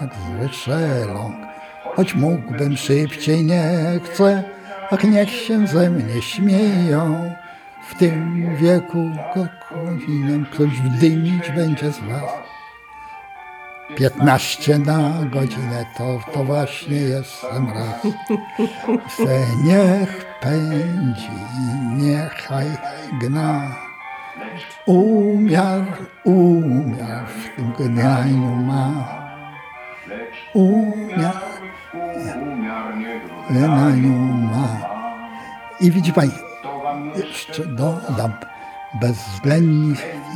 Jak 0.00 0.10
zły 0.14 0.48
szeląg, 0.52 1.34
choć 1.96 2.14
mógłbym 2.14 2.76
szybciej, 2.76 3.44
nie 3.44 4.00
chcę, 4.04 4.42
ach 4.90 5.04
niech 5.04 5.30
się 5.30 5.66
ze 5.66 5.90
mnie 5.90 6.22
śmieją. 6.22 7.32
W 7.88 7.94
tym 7.94 8.56
wieku 8.56 9.10
godzinę 9.70 10.46
ktoś 10.52 10.68
wdymić 10.68 11.50
będzie 11.50 11.92
z 11.92 11.98
was. 11.98 12.30
Piętnaście 13.96 14.78
na 14.78 15.12
godzinę 15.32 15.84
to, 15.98 16.20
to 16.32 16.44
właśnie 16.44 16.96
jestem 16.96 17.68
raz. 17.74 18.02
Se 19.16 19.38
niech 19.64 20.26
pędzi, 20.40 21.30
niechaj 21.96 22.66
gna. 23.20 23.87
Umiar, 24.86 25.84
umiar 26.24 27.26
w 27.26 27.56
tym 27.56 27.72
gnaniu 27.72 28.56
ma. 28.56 28.92
Umiar, 30.54 31.36
w 33.48 33.52
gnaniu 33.52 34.18
ma. 34.52 34.68
I 35.80 35.90
widzi 35.90 36.12
pani, 36.12 36.32
jeszcze 37.16 37.66
dodam, 37.66 38.32
bezwzględni 39.00 39.94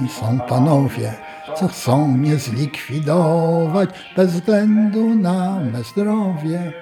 są 0.09 0.41
panowie, 0.41 1.13
co 1.55 1.69
chcą 1.69 2.09
mnie 2.09 2.37
zlikwidować 2.37 3.91
bez 4.17 4.33
względu 4.33 5.15
na 5.15 5.61
me 5.61 5.83
zdrowie. 5.83 6.73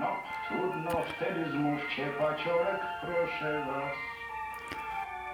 No, 0.00 0.06
trudno 0.48 0.90
wtedy 1.16 1.50
zmówcie 1.50 2.06
paciorek, 2.18 2.80
proszę 3.02 3.66
was. 3.66 4.09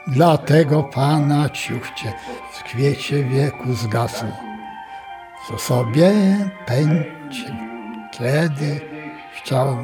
Dlatego 0.08 0.82
pana 0.82 1.48
ciuchcie 1.48 2.12
w 2.52 2.62
kwiecie 2.62 3.24
wieku 3.24 3.74
zgasł, 3.74 4.26
co 5.48 5.58
sobie 5.58 6.12
pędzi, 6.66 7.46
kiedy 8.12 8.80
chciał, 9.34 9.76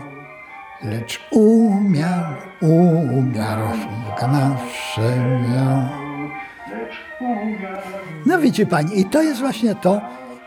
lecz 0.82 1.20
umiar, 1.30 2.36
umiar 2.60 3.58
w 3.58 4.20
gnawsze 4.20 5.16
miał. 5.40 5.82
No 8.26 8.38
widzi 8.38 8.66
pani, 8.66 9.00
i 9.00 9.04
to 9.04 9.22
jest 9.22 9.40
właśnie 9.40 9.74
to, 9.74 10.00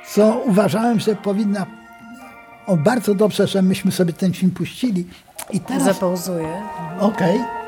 co 0.08 0.42
uważałem, 0.46 1.00
że 1.00 1.16
powinna. 1.16 1.66
O, 2.68 2.78
bardzo 2.78 3.16
dobrze, 3.16 3.48
że 3.48 3.62
myśmy 3.62 3.92
sobie 3.92 4.14
ten 4.14 4.34
film 4.34 4.52
puścili. 4.52 5.08
I 5.52 5.60
teraz. 5.60 5.84
Zapauzuję. 5.84 6.62
Okej. 7.00 7.36
Okay. 7.36 7.65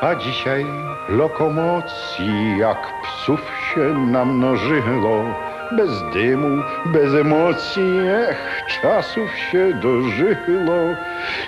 A 0.00 0.14
dzisiaj 0.14 0.66
lokomocji 1.08 2.58
jak 2.58 3.02
psów 3.02 3.40
się 3.74 3.80
namnożyło, 4.06 5.24
bez 5.72 6.02
dymu, 6.12 6.62
bez 6.86 7.14
emocji, 7.14 7.98
ech, 8.28 8.62
czasów 8.82 9.36
się 9.36 9.74
dożyło. 9.74 10.94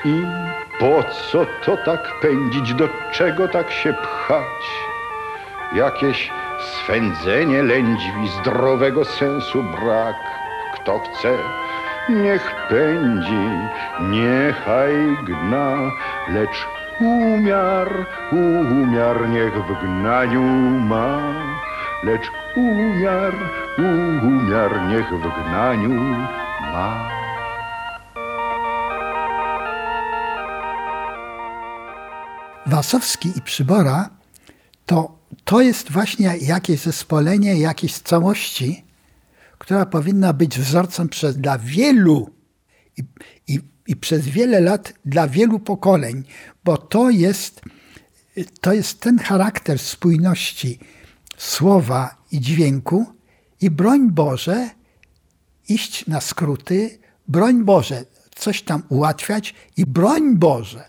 I 0.04 0.22
po 0.80 1.02
co 1.02 1.46
to 1.64 1.76
tak 1.76 2.20
pędzić, 2.22 2.74
do 2.74 2.88
czego 3.12 3.48
tak 3.48 3.70
się 3.70 3.92
pchać? 3.92 4.62
Jakieś 5.72 6.30
swędzenie 6.58 7.62
lędźwi, 7.62 8.28
zdrowego 8.40 9.04
sensu 9.04 9.62
brak. 9.62 10.16
Kto 10.74 10.98
chce, 10.98 11.36
niech 12.08 12.54
pędzi, 12.68 13.50
niechaj 14.00 15.16
gna, 15.26 15.76
lecz 16.28 16.79
Umiar, 17.00 18.06
umiar 18.32 19.28
niech 19.28 19.54
w 19.54 19.70
gnaniu 19.82 20.42
ma, 20.90 21.20
lecz 22.04 22.30
umiar, 22.56 23.34
umiar 23.78 24.88
niech 24.88 25.08
w 25.08 25.22
gnaniu 25.22 25.94
ma. 26.72 27.10
Wasowski 32.66 33.29
i 33.37 33.40
Przybora 33.40 34.10
to, 34.87 35.18
to 35.44 35.60
jest 35.60 35.90
właśnie 35.92 36.37
jakieś 36.40 36.81
zespolenie 36.81 37.60
jakiejś 37.60 37.98
całości, 37.98 38.85
która 39.58 39.87
powinna 39.87 40.33
być 40.33 40.58
wzorcem 40.58 41.08
przez, 41.08 41.37
dla 41.37 41.58
wielu 41.58 42.31
i, 42.96 43.02
i, 43.48 43.60
i 43.90 43.96
przez 43.96 44.28
wiele 44.28 44.60
lat 44.60 44.92
dla 45.04 45.28
wielu 45.28 45.58
pokoleń, 45.58 46.24
bo 46.64 46.76
to 46.76 47.10
jest, 47.10 47.60
to 48.60 48.72
jest 48.72 49.00
ten 49.00 49.18
charakter 49.18 49.78
spójności 49.78 50.78
słowa 51.36 52.16
i 52.32 52.40
dźwięku 52.40 53.06
i 53.60 53.70
broń 53.70 54.10
Boże 54.10 54.70
iść 55.68 56.06
na 56.06 56.20
skróty, 56.20 56.98
broń 57.28 57.64
Boże 57.64 58.04
coś 58.34 58.62
tam 58.62 58.82
ułatwiać 58.88 59.54
i 59.76 59.86
broń 59.86 60.36
Boże, 60.36 60.84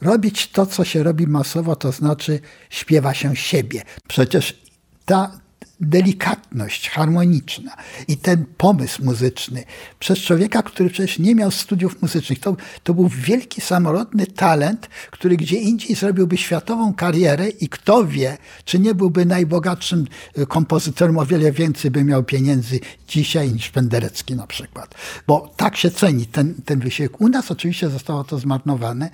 robić 0.00 0.50
to, 0.50 0.66
co 0.66 0.84
się 0.84 1.02
robi 1.02 1.26
masowo, 1.26 1.76
to 1.76 1.92
znaczy 1.92 2.40
śpiewa 2.70 3.14
się 3.14 3.36
siebie. 3.36 3.82
Przecież 4.08 4.62
ta 5.04 5.40
delikatność 5.80 6.90
harmoniczna 6.90 7.76
i 8.08 8.16
ten 8.16 8.44
pomysł 8.56 9.04
muzyczny 9.04 9.64
przez 9.98 10.18
człowieka, 10.18 10.62
który 10.62 10.90
przecież 10.90 11.18
nie 11.18 11.34
miał 11.34 11.50
studiów 11.50 12.02
muzycznych. 12.02 12.40
To, 12.40 12.56
to 12.82 12.94
był 12.94 13.08
wielki, 13.08 13.60
samorodny 13.60 14.26
talent, 14.26 14.88
który 15.10 15.36
gdzie 15.36 15.56
indziej 15.56 15.96
zrobiłby 15.96 16.36
światową 16.36 16.94
karierę 16.94 17.48
i 17.48 17.68
kto 17.68 18.06
wie, 18.06 18.38
czy 18.64 18.78
nie 18.78 18.94
byłby 18.94 19.26
najbogatszym 19.26 20.06
y, 20.38 20.46
kompozytorem, 20.46 21.18
o 21.18 21.26
wiele 21.26 21.52
więcej 21.52 21.90
by 21.90 22.04
miał 22.04 22.24
pieniędzy 22.24 22.80
dzisiaj 23.08 23.52
niż 23.52 23.70
Penderecki 23.70 24.34
na 24.34 24.46
przykład. 24.46 24.94
Bo 25.26 25.52
tak 25.56 25.76
się 25.76 25.90
ceni 25.90 26.26
ten, 26.26 26.54
ten 26.54 26.80
wysiłek. 26.80 27.20
U 27.20 27.28
nas 27.28 27.50
oczywiście 27.50 27.90
zostało 27.90 28.24
to 28.24 28.38
zmarnowane. 28.38 29.10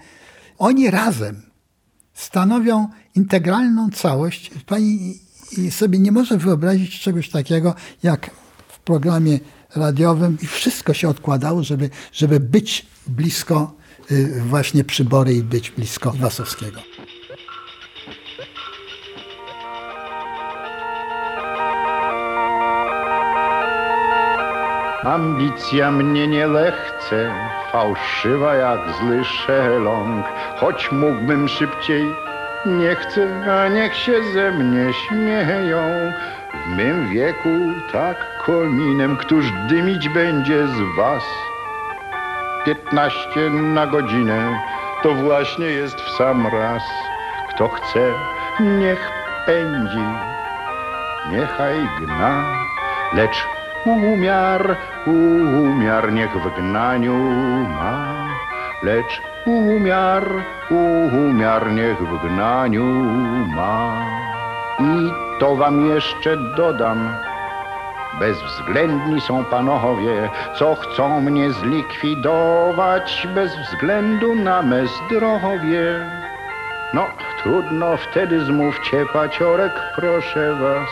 Oni 0.58 0.90
razem 0.90 1.42
stanowią 2.14 2.88
integralną 3.14 3.90
całość. 3.90 4.50
Pani 4.66 5.18
i 5.58 5.70
sobie 5.70 5.98
nie 5.98 6.12
może 6.12 6.38
wyobrazić 6.38 7.00
czegoś 7.00 7.30
takiego, 7.30 7.74
jak 8.02 8.30
w 8.68 8.78
programie 8.78 9.38
radiowym 9.76 10.38
i 10.42 10.46
wszystko 10.46 10.94
się 10.94 11.08
odkładało, 11.08 11.62
żeby, 11.62 11.90
żeby 12.12 12.40
być 12.40 12.86
blisko 13.06 13.74
y, 14.10 14.42
właśnie 14.48 14.84
przybory 14.84 15.34
i 15.34 15.42
być 15.42 15.70
blisko 15.70 16.12
Wasowskiego. 16.12 16.80
Ambicja 25.02 25.92
mnie 25.92 26.28
nie 26.28 26.46
lechce, 26.46 27.34
fałszywa 27.72 28.54
jak 28.54 28.80
zły 29.00 29.24
szeląg, 29.24 30.26
choć 30.56 30.92
mógłbym 30.92 31.48
szybciej 31.48 32.04
nie 32.66 32.94
chcę, 32.94 33.52
a 33.52 33.68
niech 33.68 33.96
się 33.96 34.22
ze 34.34 34.50
mnie 34.50 34.92
śmieją. 34.92 36.12
W 36.64 36.76
mym 36.76 37.08
wieku 37.10 37.48
tak 37.92 38.16
kominem, 38.46 39.16
któż 39.16 39.46
dymić 39.68 40.08
będzie 40.08 40.66
z 40.66 40.96
was? 40.96 41.22
Piętnaście 42.64 43.50
na 43.50 43.86
godzinę, 43.86 44.60
to 45.02 45.14
właśnie 45.14 45.66
jest 45.66 46.00
w 46.00 46.10
sam 46.10 46.46
raz. 46.46 46.82
Kto 47.50 47.68
chce, 47.68 48.12
niech 48.60 49.10
pędzi, 49.46 50.06
niechaj 51.30 51.88
gna, 52.00 52.44
lecz 53.12 53.46
umiar, 53.84 54.76
umiar 55.06 56.12
niech 56.12 56.30
w 56.30 56.60
gnaniu 56.60 57.14
ma, 57.68 58.28
lecz 58.82 59.31
umiar, 59.46 60.24
umiar 60.70 61.72
niech 61.72 61.98
w 61.98 62.28
gnaniu 62.28 62.84
ma. 63.56 64.06
I 64.78 65.12
to 65.40 65.56
wam 65.56 65.86
jeszcze 65.86 66.36
dodam, 66.36 67.14
bezwzględni 68.20 69.20
są 69.20 69.44
panowie, 69.44 70.30
co 70.58 70.74
chcą 70.74 71.20
mnie 71.20 71.52
zlikwidować 71.52 73.28
bez 73.34 73.56
względu 73.56 74.34
na 74.34 74.62
me 74.62 74.86
zdrowie. 74.86 76.10
No, 76.94 77.06
trudno 77.42 77.96
wtedy 77.96 78.44
zmówcie, 78.44 79.06
paciorek, 79.12 79.72
proszę 79.96 80.54
was. 80.54 80.88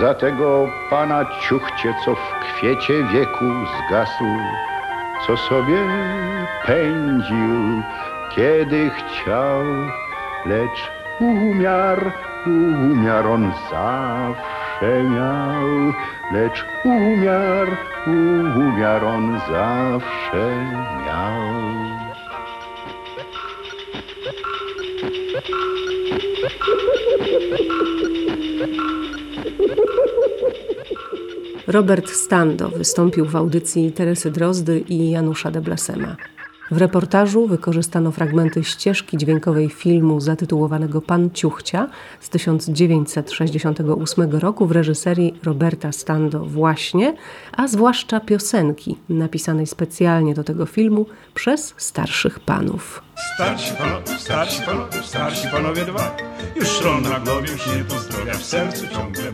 Za 0.00 0.14
tego 0.14 0.68
pana 0.90 1.24
ciuchcie, 1.40 1.94
co 2.04 2.14
w 2.14 2.34
kwiecie 2.40 3.04
wieku 3.12 3.44
zgasł, 3.78 4.24
co 5.26 5.36
sobie 5.36 5.84
pędził, 6.66 7.82
kiedy 8.34 8.90
chciał, 8.90 9.62
lecz 10.46 10.90
umiar, 11.20 12.12
umiar 12.46 13.26
on 13.26 13.52
zawsze 13.70 15.02
miał, 15.02 15.92
lecz 16.32 16.64
umiar, 16.84 17.68
umiar 18.06 19.04
on 19.04 19.40
zawsze 19.50 20.46
miał. 21.06 21.66
Robert 31.66 32.10
Stando 32.10 32.68
wystąpił 32.68 33.26
w 33.26 33.36
audycji 33.36 33.92
Teresy 33.92 34.30
Drozdy 34.30 34.80
i 34.80 35.10
Janusza 35.10 35.50
de 35.50 35.60
Blasema. 35.60 36.16
W 36.70 36.76
reportażu 36.76 37.46
wykorzystano 37.46 38.12
fragmenty 38.12 38.64
ścieżki 38.64 39.16
dźwiękowej 39.16 39.70
filmu 39.70 40.20
zatytułowanego 40.20 41.02
Pan 41.02 41.30
Ciuchcia 41.30 41.88
z 42.20 42.28
1968 42.28 44.30
roku 44.30 44.66
w 44.66 44.72
reżyserii 44.72 45.34
Roberta 45.44 45.92
Stando 45.92 46.44
właśnie, 46.44 47.16
a 47.52 47.68
zwłaszcza 47.68 48.20
piosenki 48.20 48.98
napisanej 49.08 49.66
specjalnie 49.66 50.34
do 50.34 50.44
tego 50.44 50.66
filmu 50.66 51.06
przez 51.34 51.74
starszych 51.76 52.40
panów. 52.40 53.02
Starsi 53.34 53.74
panowie, 53.74 54.18
starsi 54.18 54.62
panowie, 54.62 55.02
starsi 55.02 55.48
panowie 55.48 55.84
dwa, 55.84 56.16
już 56.56 56.68
szron 56.68 57.02
na 57.02 57.20
głowie, 57.20 57.52
już 57.52 57.66
nie 57.66 57.84
pozdrowia, 57.84 58.34
w 58.34 58.44
sercu 58.44 58.86
ciągle. 58.88 59.32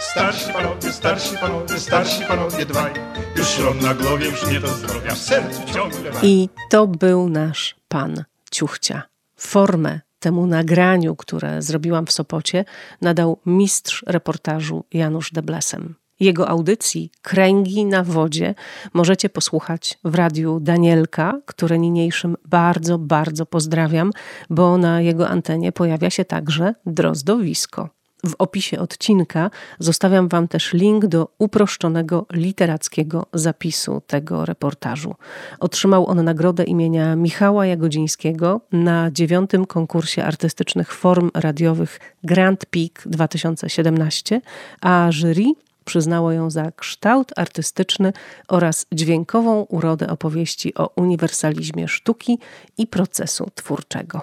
Starsi 0.00 0.52
panowie, 0.52 0.92
starsi 0.92 1.36
panowie, 1.36 1.78
starsi 1.78 2.24
panowie 2.24 2.66
dwaj, 2.66 2.92
już 3.36 3.46
szron 3.46 3.78
na 3.78 3.94
głowie, 3.94 4.26
już 4.26 4.46
nie 4.50 4.60
do 4.60 4.68
zdrowia, 4.68 5.14
w 5.14 5.18
sercu 5.18 5.60
ciągle. 5.74 6.10
I 6.22 6.48
to 6.70 6.86
był 6.86 7.28
nasz 7.28 7.76
pan 7.88 8.24
Ciuchcia. 8.50 9.02
Formę 9.36 10.00
temu 10.20 10.46
nagraniu, 10.46 11.16
które 11.16 11.62
zrobiłam 11.62 12.06
w 12.06 12.12
Sopocie, 12.12 12.64
nadał 13.00 13.38
mistrz 13.46 14.04
reportażu 14.06 14.84
Janusz 14.92 15.32
Deblesem. 15.32 15.94
Jego 16.20 16.48
audycji 16.48 17.10
Kręgi 17.22 17.84
na 17.84 18.04
wodzie 18.04 18.54
możecie 18.92 19.28
posłuchać 19.28 19.98
w 20.04 20.14
radiu 20.14 20.60
Danielka, 20.60 21.40
które 21.46 21.78
niniejszym 21.78 22.36
bardzo, 22.44 22.98
bardzo 22.98 23.46
pozdrawiam, 23.46 24.10
bo 24.50 24.78
na 24.78 25.00
jego 25.00 25.28
antenie 25.28 25.72
pojawia 25.72 26.10
się 26.10 26.24
także 26.24 26.74
drozdowisko. 26.86 27.99
W 28.26 28.34
opisie 28.38 28.78
odcinka 28.78 29.50
zostawiam 29.78 30.28
Wam 30.28 30.48
też 30.48 30.72
link 30.72 31.06
do 31.06 31.28
uproszczonego 31.38 32.26
literackiego 32.32 33.26
zapisu 33.34 34.02
tego 34.06 34.44
reportażu. 34.44 35.14
Otrzymał 35.60 36.06
on 36.06 36.24
nagrodę 36.24 36.64
imienia 36.64 37.16
Michała 37.16 37.66
Jagodzińskiego 37.66 38.60
na 38.72 39.10
dziewiątym 39.10 39.66
konkursie 39.66 40.24
artystycznych 40.24 40.92
form 40.92 41.30
radiowych 41.34 42.00
Grand 42.24 42.66
Peak 42.66 43.02
2017, 43.06 44.40
a 44.80 45.08
jury 45.10 45.44
przyznało 45.84 46.32
ją 46.32 46.50
za 46.50 46.72
kształt 46.72 47.32
artystyczny 47.36 48.12
oraz 48.48 48.86
dźwiękową 48.92 49.62
urodę 49.62 50.08
opowieści 50.08 50.74
o 50.74 50.90
uniwersalizmie 50.96 51.88
sztuki 51.88 52.38
i 52.78 52.86
procesu 52.86 53.50
twórczego. 53.54 54.20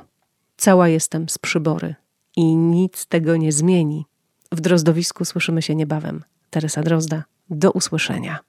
Cała 0.57 0.87
jestem 0.87 1.29
z 1.29 1.37
przybory 1.37 1.95
i 2.37 2.55
nic 2.55 3.05
tego 3.05 3.37
nie 3.37 3.51
zmieni. 3.51 4.05
W 4.51 4.61
Drozdowisku 4.61 5.25
słyszymy 5.25 5.61
się 5.61 5.75
niebawem. 5.75 6.23
Teresa 6.49 6.83
Drozda, 6.83 7.23
do 7.49 7.71
usłyszenia. 7.71 8.39